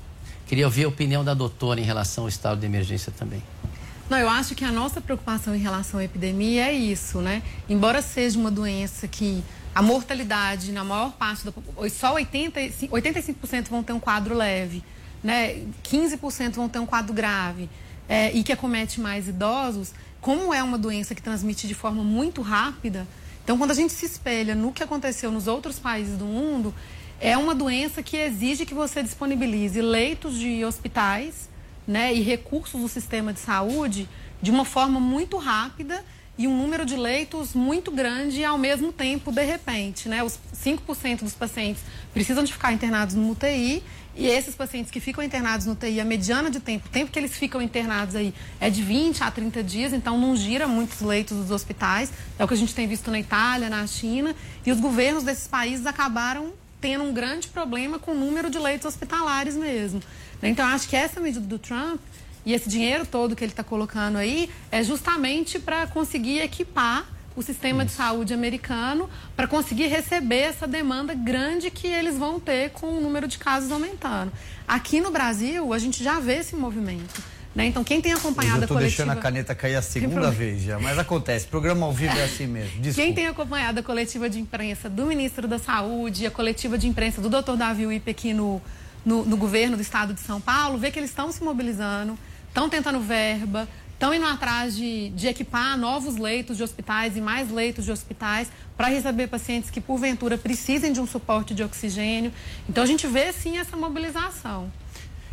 [0.45, 3.41] Queria ouvir a opinião da doutora em relação ao estado de emergência também.
[4.09, 7.43] Não, eu acho que a nossa preocupação em relação à epidemia é isso, né?
[7.69, 9.43] Embora seja uma doença que
[9.73, 11.53] a mortalidade na maior parte da
[11.89, 14.83] só 80, 85% vão ter um quadro leve,
[15.23, 15.61] né?
[15.83, 17.69] 15% vão ter um quadro grave
[18.07, 19.93] é, e que acomete mais idosos.
[20.21, 23.07] Como é uma doença que transmite de forma muito rápida,
[23.43, 26.73] então quando a gente se espelha no que aconteceu nos outros países do mundo,
[27.19, 31.49] é uma doença que exige que você disponibilize leitos de hospitais
[31.87, 34.07] né, e recursos do sistema de saúde
[34.41, 36.03] de uma forma muito rápida
[36.37, 40.07] e um número de leitos muito grande ao mesmo tempo, de repente.
[40.07, 40.23] Né?
[40.23, 43.83] Os 5% dos pacientes precisam de ficar internados no UTI
[44.19, 47.17] e esses pacientes que ficam internados no UTI, a mediana de tempo, o tempo que
[47.17, 51.37] eles ficam internados aí é de 20 a 30 dias, então não gira muitos leitos
[51.37, 52.11] dos hospitais.
[52.37, 54.35] É o que a gente tem visto na Itália, na China.
[54.65, 56.51] E os governos desses países acabaram
[56.81, 60.01] tendo um grande problema com o número de leitos hospitalares mesmo.
[60.43, 62.01] Então, acho que essa medida do Trump
[62.45, 67.07] e esse dinheiro todo que ele está colocando aí é justamente para conseguir equipar
[67.39, 67.93] o sistema Isso.
[67.93, 73.01] de saúde americano para conseguir receber essa demanda grande que eles vão ter com o
[73.01, 74.31] número de casos aumentando.
[74.67, 77.23] Aqui no Brasil, a gente já vê esse movimento.
[77.55, 77.65] Né?
[77.65, 79.03] Então, quem tem acompanhado a coletiva...
[79.03, 81.47] Eu deixando a caneta cair a segunda vez já, mas acontece.
[81.47, 82.79] Programa ao vivo é assim mesmo.
[82.81, 83.01] Desculpa.
[83.01, 87.21] Quem tem acompanhado a coletiva de imprensa do ministro da Saúde, a coletiva de imprensa
[87.21, 87.55] do Dr.
[87.57, 88.61] Davi Uip aqui no,
[89.03, 92.19] no, no governo do estado de São Paulo, vê que eles estão se mobilizando,
[92.49, 93.67] estão tentando verba,
[93.99, 98.49] estão indo atrás de, de, equipar novos leitos de hospitais e mais leitos de hospitais
[98.77, 102.31] para receber pacientes que, porventura, precisem de um suporte de oxigênio.
[102.69, 104.71] Então, a gente vê, sim, essa mobilização.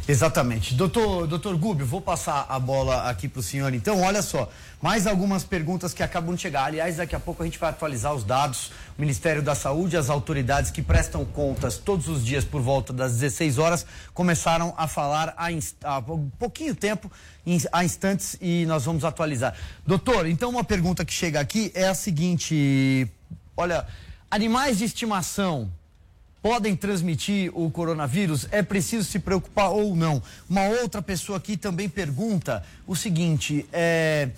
[0.09, 0.73] Exatamente.
[0.75, 3.75] Doutor, doutor Gubio, vou passar a bola aqui para o senhor.
[3.75, 4.49] Então, olha só,
[4.81, 6.65] mais algumas perguntas que acabam de chegar.
[6.65, 8.71] Aliás, daqui a pouco a gente vai atualizar os dados.
[8.97, 13.15] O Ministério da Saúde, as autoridades que prestam contas todos os dias por volta das
[13.15, 13.85] 16 horas,
[14.15, 15.49] começaram a falar há,
[15.83, 16.03] há
[16.39, 17.11] pouquinho tempo,
[17.73, 19.57] há instantes, e nós vamos atualizar.
[19.85, 23.11] Doutor, então uma pergunta que chega aqui é a seguinte:
[23.57, 23.85] olha,
[24.31, 25.69] animais de estimação
[26.47, 28.47] podem transmitir o coronavírus?
[28.53, 30.23] É preciso se preocupar ou não?
[30.49, 34.29] Uma outra pessoa aqui também pergunta o seguinte: é,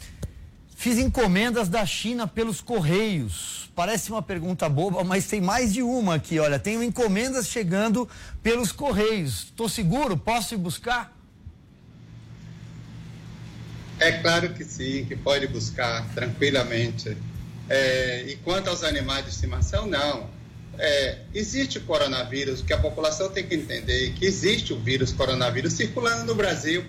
[0.75, 3.71] fiz encomendas da China pelos correios.
[3.77, 6.39] Parece uma pergunta boba, mas tem mais de uma aqui.
[6.39, 8.09] Olha, tenho encomendas chegando
[8.43, 9.43] pelos correios.
[9.43, 10.17] Estou seguro?
[10.17, 11.15] Posso ir buscar?
[14.01, 17.15] É claro que sim, que pode buscar tranquilamente.
[17.69, 20.38] É, e quanto aos animais de estimação, não
[20.79, 25.73] é, existe o coronavírus, que a população tem que entender que existe o vírus coronavírus
[25.73, 26.85] circulando no Brasil.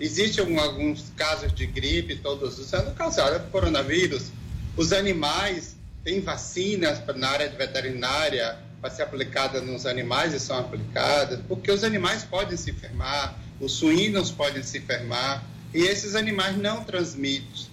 [0.00, 4.30] Existem alguns casos de gripe todos os anos causados por coronavírus.
[4.76, 11.38] Os animais têm vacinas na área veterinária para ser aplicada nos animais e são aplicadas,
[11.46, 16.82] porque os animais podem se enfermar, os suínos podem se enfermar, e esses animais não
[16.82, 17.70] transmitem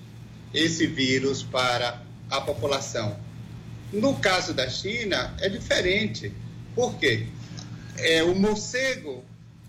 [0.53, 3.17] esse vírus para a população.
[3.91, 6.31] No caso da China, é diferente.
[6.75, 7.27] Por quê?
[7.97, 9.23] É, o morcego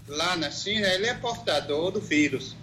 [0.07, 2.55] lá na China, ele é portador do vírus.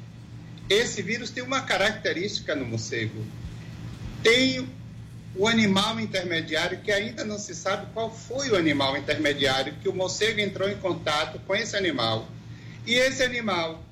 [0.70, 3.26] Esse vírus tem uma característica no morcego.
[4.22, 4.68] Tem
[5.36, 9.94] o animal intermediário que ainda não se sabe qual foi o animal intermediário que o
[9.94, 12.28] morcego entrou em contato com esse animal.
[12.86, 13.84] E esse animal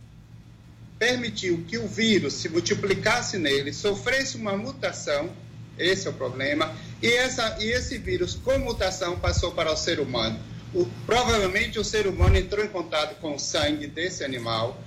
[0.98, 5.30] permitiu que o vírus se multiplicasse nele, sofresse uma mutação,
[5.78, 10.00] esse é o problema, e, essa, e esse vírus, com mutação, passou para o ser
[10.00, 10.40] humano.
[10.74, 14.82] O, provavelmente o ser humano entrou em contato com o sangue desse animal,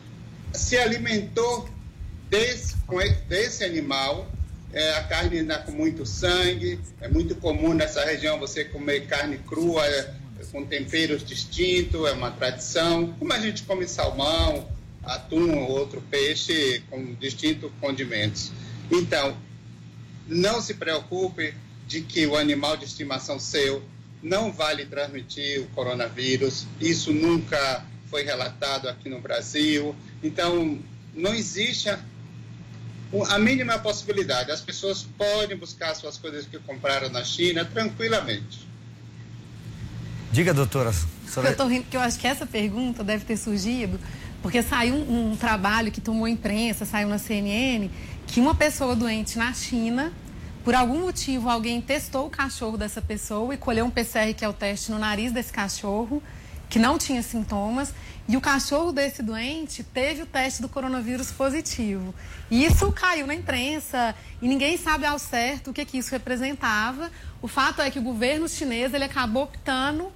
[0.52, 1.68] se alimentou
[2.28, 2.76] desse,
[3.28, 4.30] desse animal.
[4.70, 9.38] É, a carne ainda com muito sangue, é muito comum nessa região você comer carne
[9.38, 10.12] crua é,
[10.52, 13.14] com temperos distintos, é uma tradição.
[13.18, 14.68] Como a gente come salmão,
[15.02, 18.52] atum ou outro peixe com distintos condimentos.
[18.90, 19.36] Então,
[20.28, 21.54] não se preocupe,
[21.86, 23.82] de que o animal de estimação seu
[24.22, 26.66] não vai lhe transmitir o coronavírus.
[26.78, 29.96] Isso nunca foi relatado aqui no Brasil.
[30.22, 30.78] Então,
[31.14, 31.98] não existe a,
[33.30, 34.50] a mínima possibilidade.
[34.50, 38.68] As pessoas podem buscar suas coisas que compraram na China tranquilamente.
[40.30, 40.92] Diga, doutora.
[41.36, 43.98] Eu estou rindo porque eu acho que essa pergunta deve ter surgido
[44.42, 47.90] porque saiu um, um trabalho que tomou imprensa, saiu na CNN,
[48.28, 50.12] que uma pessoa doente na China
[50.68, 54.48] por algum motivo, alguém testou o cachorro dessa pessoa e colheu um PCR, que é
[54.48, 56.22] o teste, no nariz desse cachorro.
[56.68, 57.94] que não tinha sintomas
[58.28, 62.14] e o cachorro desse doente teve o teste do coronavírus positivo.
[62.50, 67.10] E isso caiu na imprensa e ninguém sabe ao certo o que, que isso representava.
[67.40, 70.12] O fato é que o governo chinês ele acabou optando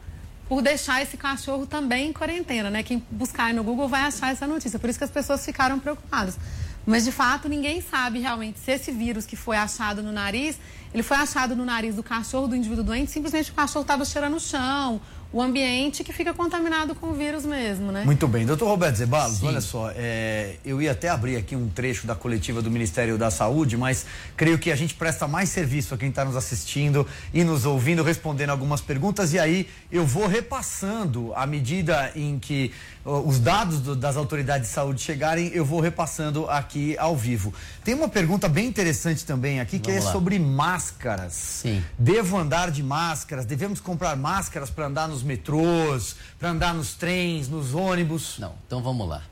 [0.47, 2.83] por deixar esse cachorro também em quarentena, né?
[2.83, 4.79] Quem buscar no Google vai achar essa notícia.
[4.79, 6.37] Por isso que as pessoas ficaram preocupadas.
[6.85, 10.59] Mas de fato ninguém sabe realmente se esse vírus que foi achado no nariz,
[10.93, 14.37] ele foi achado no nariz do cachorro do indivíduo doente, simplesmente o cachorro estava cheirando
[14.37, 15.01] o chão
[15.33, 18.05] o ambiente que fica contaminado com o vírus mesmo, né?
[18.05, 18.45] Muito bem.
[18.45, 22.61] Doutor Roberto Zebalos, olha só, é, eu ia até abrir aqui um trecho da coletiva
[22.61, 24.05] do Ministério da Saúde, mas
[24.37, 28.03] creio que a gente presta mais serviço a quem está nos assistindo e nos ouvindo,
[28.03, 32.73] respondendo algumas perguntas, e aí eu vou repassando à medida em que
[33.05, 37.53] os dados do, das autoridades de saúde chegarem, eu vou repassando aqui ao vivo.
[37.83, 40.13] Tem uma pergunta bem interessante também aqui, que Vamos é lá.
[40.13, 41.33] sobre máscaras.
[41.33, 41.83] Sim.
[41.99, 43.45] Devo andar de máscaras?
[43.45, 48.37] Devemos comprar máscaras para andar nos metrôs, para andar nos trens, nos ônibus?
[48.39, 49.23] Não, então vamos lá.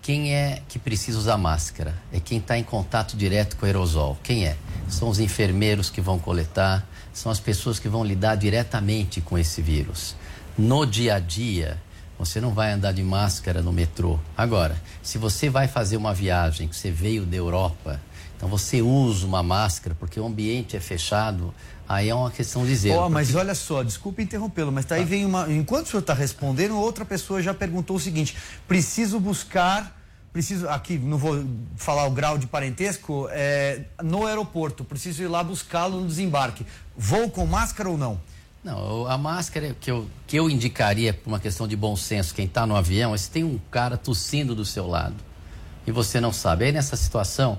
[0.00, 1.94] Quem é que precisa usar máscara?
[2.12, 4.16] É quem está em contato direto com o aerosol.
[4.22, 4.56] Quem é?
[4.88, 9.60] São os enfermeiros que vão coletar, são as pessoas que vão lidar diretamente com esse
[9.60, 10.16] vírus.
[10.56, 11.78] No dia a dia,
[12.18, 14.18] você não vai andar de máscara no metrô.
[14.36, 18.00] Agora, se você vai fazer uma viagem que você veio da Europa,
[18.36, 21.54] então você usa uma máscara porque o ambiente é fechado,
[21.88, 23.06] aí é uma questão de zelo.
[23.06, 25.06] Oh, mas olha só, desculpe interrompê-lo, mas daí tá.
[25.06, 25.50] vem uma.
[25.50, 28.36] Enquanto o senhor está respondendo, outra pessoa já perguntou o seguinte:
[28.66, 29.96] preciso buscar.
[30.30, 31.42] Preciso, aqui não vou
[31.74, 36.66] falar o grau de parentesco, é, no aeroporto, preciso ir lá buscá-lo no desembarque.
[36.96, 38.20] Vou com máscara ou não?
[38.62, 42.44] Não, a máscara que eu, que eu indicaria por uma questão de bom senso, quem
[42.44, 45.16] está no avião, é se tem um cara tossindo do seu lado
[45.88, 46.66] e você não sabe.
[46.66, 47.58] Aí nessa situação,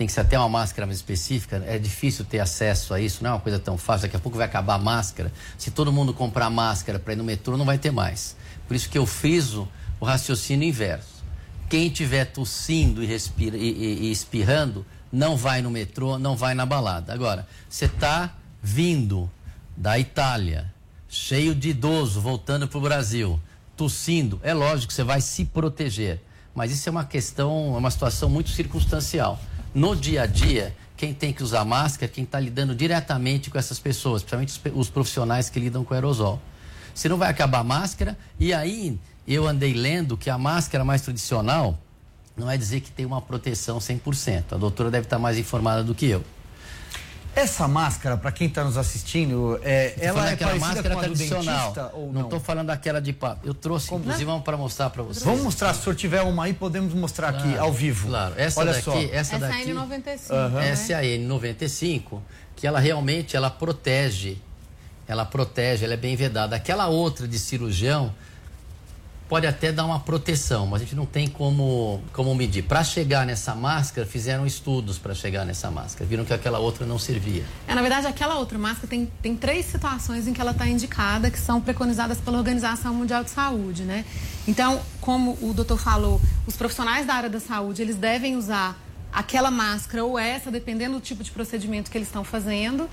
[0.00, 3.32] tem que ser até uma máscara mais específica, é difícil ter acesso a isso, não
[3.32, 4.06] é uma coisa tão fácil.
[4.06, 5.30] Daqui a pouco vai acabar a máscara.
[5.58, 8.34] Se todo mundo comprar máscara para ir no metrô, não vai ter mais.
[8.66, 9.68] Por isso que eu friso
[10.00, 11.22] o raciocínio inverso.
[11.68, 16.54] Quem tiver tossindo e, respira, e, e, e espirrando, não vai no metrô, não vai
[16.54, 17.12] na balada.
[17.12, 19.30] Agora, você está vindo
[19.76, 20.72] da Itália,
[21.10, 23.38] cheio de idoso voltando para o Brasil,
[23.76, 26.22] tossindo, é lógico que você vai se proteger.
[26.54, 29.38] Mas isso é uma questão, é uma situação muito circunstancial.
[29.72, 33.56] No dia a dia, quem tem que usar máscara é quem está lidando diretamente com
[33.56, 36.40] essas pessoas, principalmente os profissionais que lidam com aerosol.
[36.92, 41.02] Se não vai acabar a máscara, e aí eu andei lendo que a máscara mais
[41.02, 41.78] tradicional
[42.36, 44.52] não é dizer que tem uma proteção 100%.
[44.52, 46.24] A doutora deve estar mais informada do que eu.
[47.40, 51.90] Essa máscara, para quem está nos assistindo, é, ela é parecida máscara com a tradicional.
[51.94, 52.20] ou não?
[52.22, 53.48] estou falando daquela de papo.
[53.48, 55.24] Eu trouxe, Como, inclusive, para mostrar para vocês.
[55.24, 58.08] Vamos mostrar, se o senhor tiver uma aí, podemos mostrar aqui, ao vivo.
[58.08, 58.92] Claro, essa Olha daqui, só.
[58.92, 60.52] essa, essa daqui, é a N95.
[60.52, 60.58] Uhum.
[60.60, 62.20] Essa é a N95,
[62.54, 64.36] que ela realmente, ela protege,
[65.08, 66.56] ela protege, ela é bem vedada.
[66.56, 68.14] Aquela outra de cirurgião,
[69.30, 72.64] pode até dar uma proteção, mas a gente não tem como, como medir.
[72.64, 76.04] Para chegar nessa máscara, fizeram estudos para chegar nessa máscara.
[76.04, 77.44] Viram que aquela outra não servia.
[77.68, 81.30] É, na verdade, aquela outra máscara tem, tem três situações em que ela está indicada,
[81.30, 84.04] que são preconizadas pela Organização Mundial de Saúde, né?
[84.48, 88.76] Então, como o doutor falou, os profissionais da área da saúde, eles devem usar
[89.12, 92.90] aquela máscara ou essa, dependendo do tipo de procedimento que eles estão fazendo.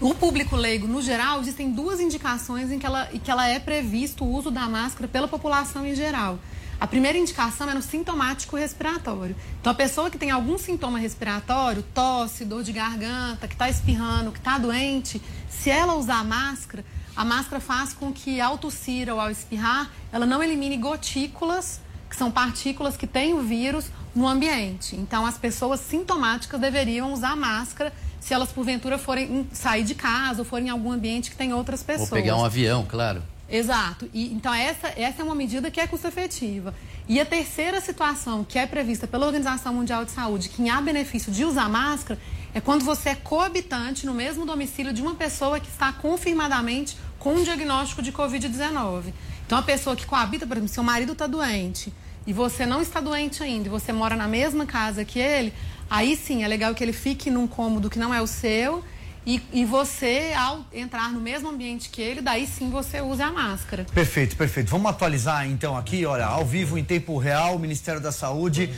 [0.00, 3.58] O público leigo, no geral, existem duas indicações em que ela, em que ela é
[3.58, 6.38] previsto o uso da máscara pela população em geral.
[6.80, 9.34] A primeira indicação é no sintomático respiratório.
[9.60, 14.30] Então, a pessoa que tem algum sintoma respiratório, tosse, dor de garganta, que está espirrando,
[14.30, 15.20] que está doente,
[15.50, 16.84] se ela usar máscara,
[17.16, 22.14] a máscara faz com que ao tossir ou ao espirrar, ela não elimine gotículas, que
[22.14, 24.94] são partículas que têm o vírus, no ambiente.
[24.94, 27.92] Então, as pessoas sintomáticas deveriam usar máscara
[28.28, 31.82] se elas porventura forem sair de casa ou forem em algum ambiente que tem outras
[31.82, 32.12] pessoas.
[32.12, 33.22] Ou pegar um avião, claro.
[33.50, 34.06] Exato.
[34.12, 36.74] E, então, essa, essa é uma medida que é custo-efetiva.
[37.08, 41.32] E a terceira situação que é prevista pela Organização Mundial de Saúde, que há benefício
[41.32, 42.20] de usar máscara,
[42.52, 47.32] é quando você é coabitante no mesmo domicílio de uma pessoa que está confirmadamente com
[47.32, 49.04] um diagnóstico de Covid-19.
[49.46, 51.90] Então, a pessoa que coabita, por exemplo, seu marido está doente
[52.26, 55.50] e você não está doente ainda e você mora na mesma casa que ele,
[55.90, 58.84] Aí sim, é legal que ele fique num cômodo que não é o seu
[59.28, 63.30] e, e, você, ao entrar no mesmo ambiente que ele, daí sim você usa a
[63.30, 63.84] máscara.
[63.92, 64.70] Perfeito, perfeito.
[64.70, 68.72] Vamos atualizar então aqui, olha, ao vivo, em tempo real, o Ministério da Saúde.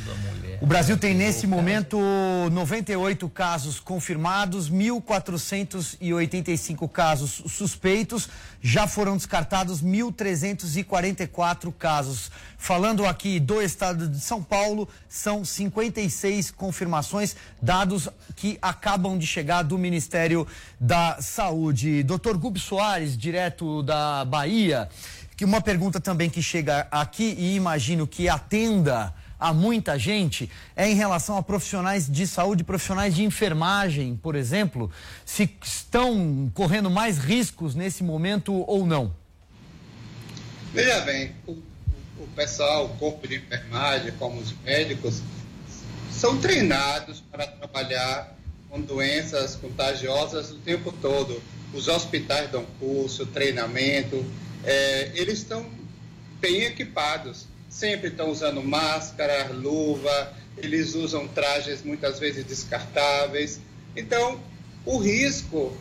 [0.60, 1.96] O Brasil tem nesse momento
[2.50, 8.28] 98 casos confirmados, 1.485 casos suspeitos,
[8.60, 12.30] já foram descartados 1.344 casos.
[12.58, 19.62] Falando aqui do estado de São Paulo, são 56 confirmações, dados que acabam de chegar
[19.62, 20.39] do Ministério
[20.78, 22.02] da Saúde.
[22.02, 24.88] Doutor Gubi Soares, direto da Bahia.
[25.36, 30.86] que uma pergunta também que chega aqui e imagino que atenda a muita gente é
[30.88, 34.90] em relação a profissionais de saúde, profissionais de enfermagem, por exemplo,
[35.24, 39.14] se estão correndo mais riscos nesse momento ou não.
[40.74, 45.22] Veja bem, o, o pessoal, o corpo de enfermagem, como os médicos,
[46.10, 48.36] são treinados para trabalhar
[48.70, 51.42] com doenças contagiosas o tempo todo.
[51.74, 54.24] Os hospitais dão curso, treinamento,
[54.64, 55.66] é, eles estão
[56.40, 63.60] bem equipados sempre estão usando máscara, luva, eles usam trajes muitas vezes descartáveis.
[63.96, 64.40] Então,
[64.84, 65.74] o risco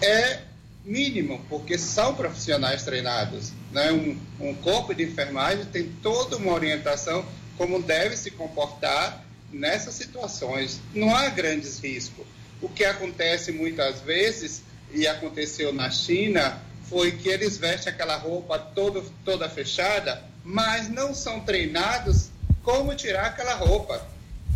[0.00, 0.40] é
[0.84, 3.52] mínimo, porque são profissionais treinados.
[3.70, 3.92] Né?
[3.92, 7.24] Um, um corpo de enfermagem tem toda uma orientação
[7.58, 9.22] como deve se comportar
[9.52, 10.80] nessas situações.
[10.94, 12.24] Não há grandes riscos.
[12.60, 18.58] O que acontece muitas vezes, e aconteceu na China, foi que eles vestem aquela roupa
[18.58, 22.28] todo, toda fechada, mas não são treinados
[22.62, 24.06] como tirar aquela roupa.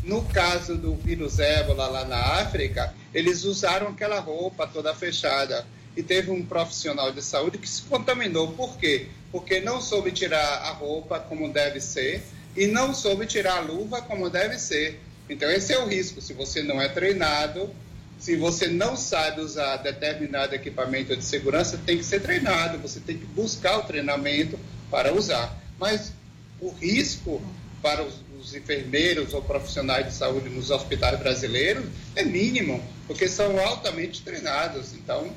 [0.05, 5.67] No caso do vírus ébola lá na África, eles usaram aquela roupa toda fechada.
[5.97, 8.53] E teve um profissional de saúde que se contaminou.
[8.53, 9.09] Por quê?
[9.33, 12.23] Porque não soube tirar a roupa como deve ser
[12.57, 15.01] e não soube tirar a luva como deve ser.
[15.29, 16.21] Então, esse é o risco.
[16.21, 17.71] Se você não é treinado,
[18.19, 23.19] se você não sabe usar determinado equipamento de segurança, tem que ser treinado, você tem
[23.19, 24.59] que buscar o treinamento
[24.91, 25.55] para usar.
[25.79, 26.13] Mas
[26.61, 27.43] o risco
[27.83, 31.85] para os, os enfermeiros ou profissionais de saúde nos hospitais brasileiros
[32.15, 34.95] é mínimo, porque são altamente treinados.
[34.95, 35.31] Então,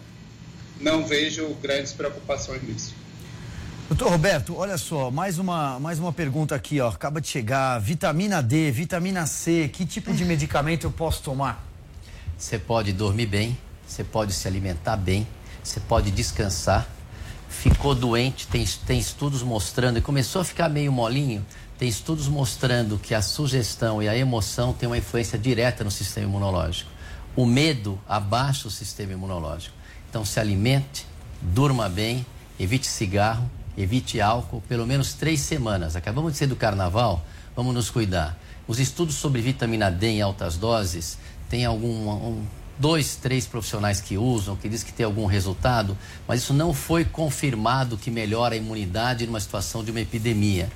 [0.80, 2.95] não vejo grandes preocupações nisso.
[3.90, 6.90] Doutor Roberto, olha só, mais uma, mais uma pergunta aqui, ó.
[6.90, 7.80] Acaba de chegar.
[7.80, 11.66] Vitamina D, vitamina C, que tipo de medicamento eu posso tomar?
[12.38, 15.28] Você pode dormir bem, você pode se alimentar bem,
[15.64, 16.88] você pode descansar.
[17.50, 21.44] Ficou doente, tem, tem estudos mostrando, começou a ficar meio molinho,
[21.80, 26.28] tem estudos mostrando que a sugestão e a emoção têm uma influência direta no sistema
[26.28, 26.92] imunológico.
[27.36, 29.76] O medo abaixa o sistema imunológico.
[30.08, 31.08] Então se alimente,
[31.42, 32.24] durma bem,
[32.60, 33.50] evite cigarro,
[33.82, 35.95] evite álcool, pelo menos três semanas.
[35.95, 37.25] Acabamos de ser do carnaval,
[37.55, 38.38] vamos nos cuidar.
[38.67, 41.17] Os estudos sobre vitamina D em altas doses
[41.49, 42.45] tem algum um,
[42.77, 47.03] dois, três profissionais que usam, que diz que tem algum resultado, mas isso não foi
[47.03, 50.69] confirmado que melhora a imunidade numa situação de uma epidemia.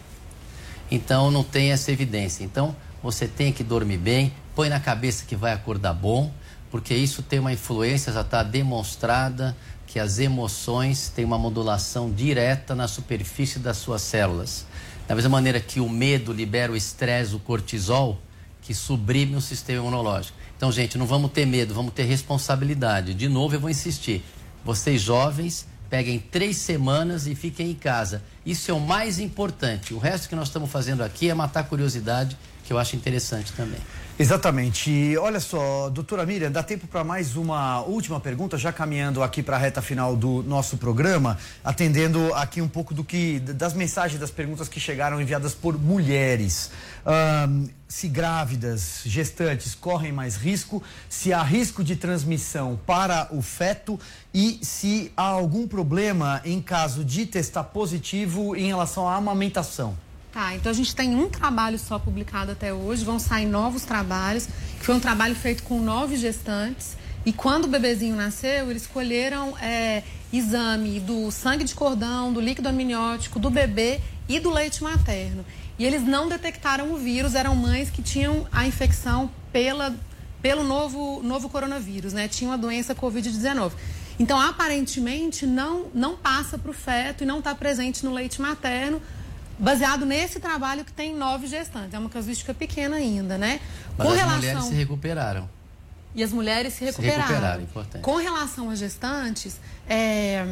[0.89, 2.43] Então não tem essa evidência.
[2.43, 6.31] Então você tem que dormir bem, põe na cabeça que vai acordar bom,
[6.71, 9.55] porque isso tem uma influência, já está demonstrada
[9.93, 14.65] que as emoções têm uma modulação direta na superfície das suas células.
[15.07, 18.19] Da mesma maneira que o medo libera o estresse, o cortisol,
[18.63, 20.35] que sublime o sistema imunológico.
[20.57, 23.13] Então, gente, não vamos ter medo, vamos ter responsabilidade.
[23.13, 24.23] De novo, eu vou insistir.
[24.65, 28.23] Vocês jovens, peguem três semanas e fiquem em casa.
[28.43, 29.93] Isso é o mais importante.
[29.93, 33.79] O resto que nós estamos fazendo aqui é matar curiosidade, que eu acho interessante também.
[34.17, 34.91] Exatamente.
[34.91, 39.41] E olha só, doutora Miriam, dá tempo para mais uma última pergunta, já caminhando aqui
[39.41, 44.19] para a reta final do nosso programa, atendendo aqui um pouco do que das mensagens,
[44.19, 46.69] das perguntas que chegaram enviadas por mulheres.
[47.05, 53.99] Um, se grávidas, gestantes correm mais risco, se há risco de transmissão para o feto
[54.31, 59.97] e se há algum problema em caso de testar positivo em relação à amamentação.
[60.33, 64.47] Tá, então a gente tem um trabalho só publicado até hoje, vão sair novos trabalhos,
[64.79, 66.97] que foi um trabalho feito com nove gestantes.
[67.23, 70.01] E quando o bebezinho nasceu, eles escolheram é,
[70.33, 75.45] exame do sangue de cordão, do líquido amniótico, do bebê e do leite materno.
[75.77, 79.95] E eles não detectaram o vírus, eram mães que tinham a infecção pela,
[80.41, 82.27] pelo novo, novo coronavírus, né?
[82.27, 83.71] Tinham a doença Covid-19.
[84.19, 88.99] Então, aparentemente, não, não passa para o feto e não está presente no leite materno,
[89.57, 91.93] baseado nesse trabalho que tem nove gestantes.
[91.93, 93.59] É uma casuística pequena ainda, né?
[93.97, 94.37] Mas Com as relação...
[94.37, 95.49] mulheres se recuperaram.
[96.15, 97.21] E as mulheres se recuperaram.
[97.23, 98.01] Se recuperaram, importante.
[98.01, 100.47] Com relação às gestantes, é...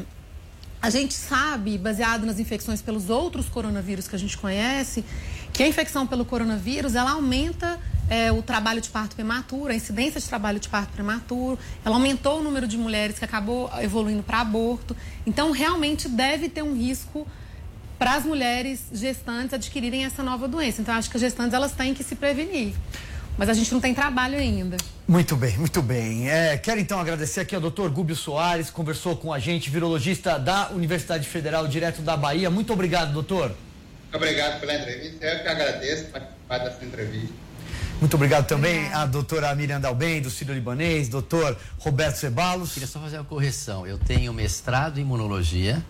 [0.82, 5.06] a gente sabe, baseado nas infecções pelos outros coronavírus que a gente conhece,
[5.54, 7.80] que a infecção pelo coronavírus, ela aumenta
[8.10, 12.40] é, o trabalho de parto prematuro, a incidência de trabalho de parto prematuro, ela aumentou
[12.40, 14.96] o número de mulheres que acabou evoluindo para aborto.
[15.26, 17.28] Então, realmente deve ter um risco
[18.02, 20.82] para as mulheres gestantes adquirirem essa nova doença.
[20.82, 22.74] Então, acho que as gestantes elas têm que se prevenir.
[23.38, 24.76] Mas a gente não tem trabalho ainda.
[25.08, 26.28] Muito bem, muito bem.
[26.28, 30.72] É, quero então agradecer aqui ao doutor Gúbio Soares, conversou com a gente, virologista da
[30.72, 32.50] Universidade Federal, direto da Bahia.
[32.50, 33.56] Muito obrigado, doutor.
[34.12, 35.24] Obrigado pela entrevista.
[35.24, 37.36] Eu que agradeço por participar dessa entrevista.
[38.00, 42.74] Muito obrigado também à doutora Miriam Dalben, do Círio Libanês, doutor Roberto Cebalos.
[42.74, 43.86] Queria só fazer uma correção.
[43.86, 45.84] Eu tenho mestrado em imunologia,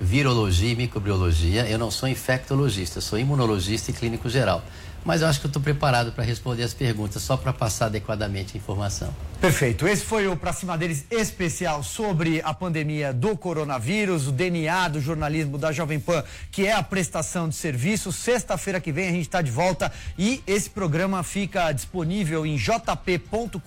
[0.00, 1.68] virologia e microbiologia.
[1.68, 4.62] Eu não sou infectologista, sou imunologista e clínico geral
[5.04, 8.56] mas eu acho que eu estou preparado para responder as perguntas, só para passar adequadamente
[8.56, 9.14] a informação.
[9.44, 9.86] Perfeito.
[9.86, 15.02] Esse foi o Pra Cima deles especial sobre a pandemia do coronavírus, o DNA do
[15.02, 18.10] jornalismo da Jovem Pan, que é a prestação de serviço.
[18.10, 23.60] Sexta-feira que vem a gente está de volta e esse programa fica disponível em jp.com.br.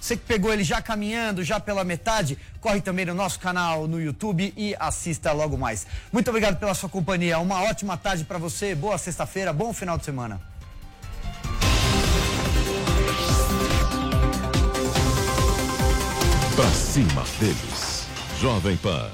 [0.00, 4.00] Você que pegou ele já caminhando, já pela metade, corre também no nosso canal no
[4.00, 5.86] YouTube e assista logo mais.
[6.10, 7.38] Muito obrigado pela sua companhia.
[7.38, 10.49] Uma ótima tarde para você, boa sexta-feira, bom final de semana.
[16.60, 18.04] Pra cima deles.
[18.38, 19.10] Jovem Pan.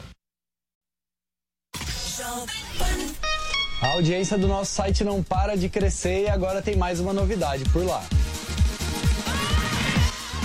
[3.81, 7.63] A audiência do nosso site não para de crescer e agora tem mais uma novidade
[7.67, 8.03] por lá.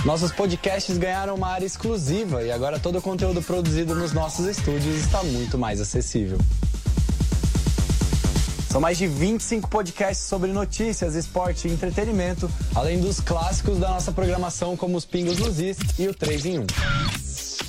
[0.04, 4.94] Nossos podcasts ganharam uma área exclusiva e agora todo o conteúdo produzido nos nossos estúdios
[4.94, 6.38] está muito mais acessível.
[8.72, 14.10] São mais de 25 podcasts sobre notícias, esporte e entretenimento, além dos clássicos da nossa
[14.12, 16.66] programação como os Pingos nos Is e o 3 em 1.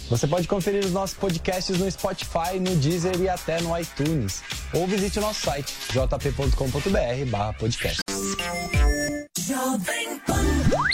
[0.10, 4.42] Você pode conferir os nossos podcasts no Spotify, no Deezer e até no iTunes.
[4.74, 8.00] Ou visite o nosso site jp.com.br/podcast.
[9.46, 10.43] Jovem Pan.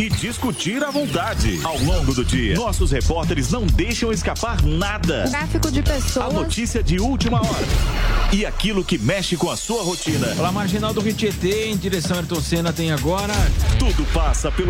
[0.00, 1.60] e discutir à vontade.
[1.62, 5.28] Ao longo do dia, nossos repórteres não deixam escapar nada.
[5.28, 6.26] Gráfico de pessoas.
[6.26, 7.66] A notícia de última hora.
[8.32, 10.28] E aquilo que mexe com a sua rotina.
[10.28, 13.34] Pela marginal do Rio Tietê, em direção a Ayrton Senna, tem agora.
[13.78, 14.68] Tudo passa pelo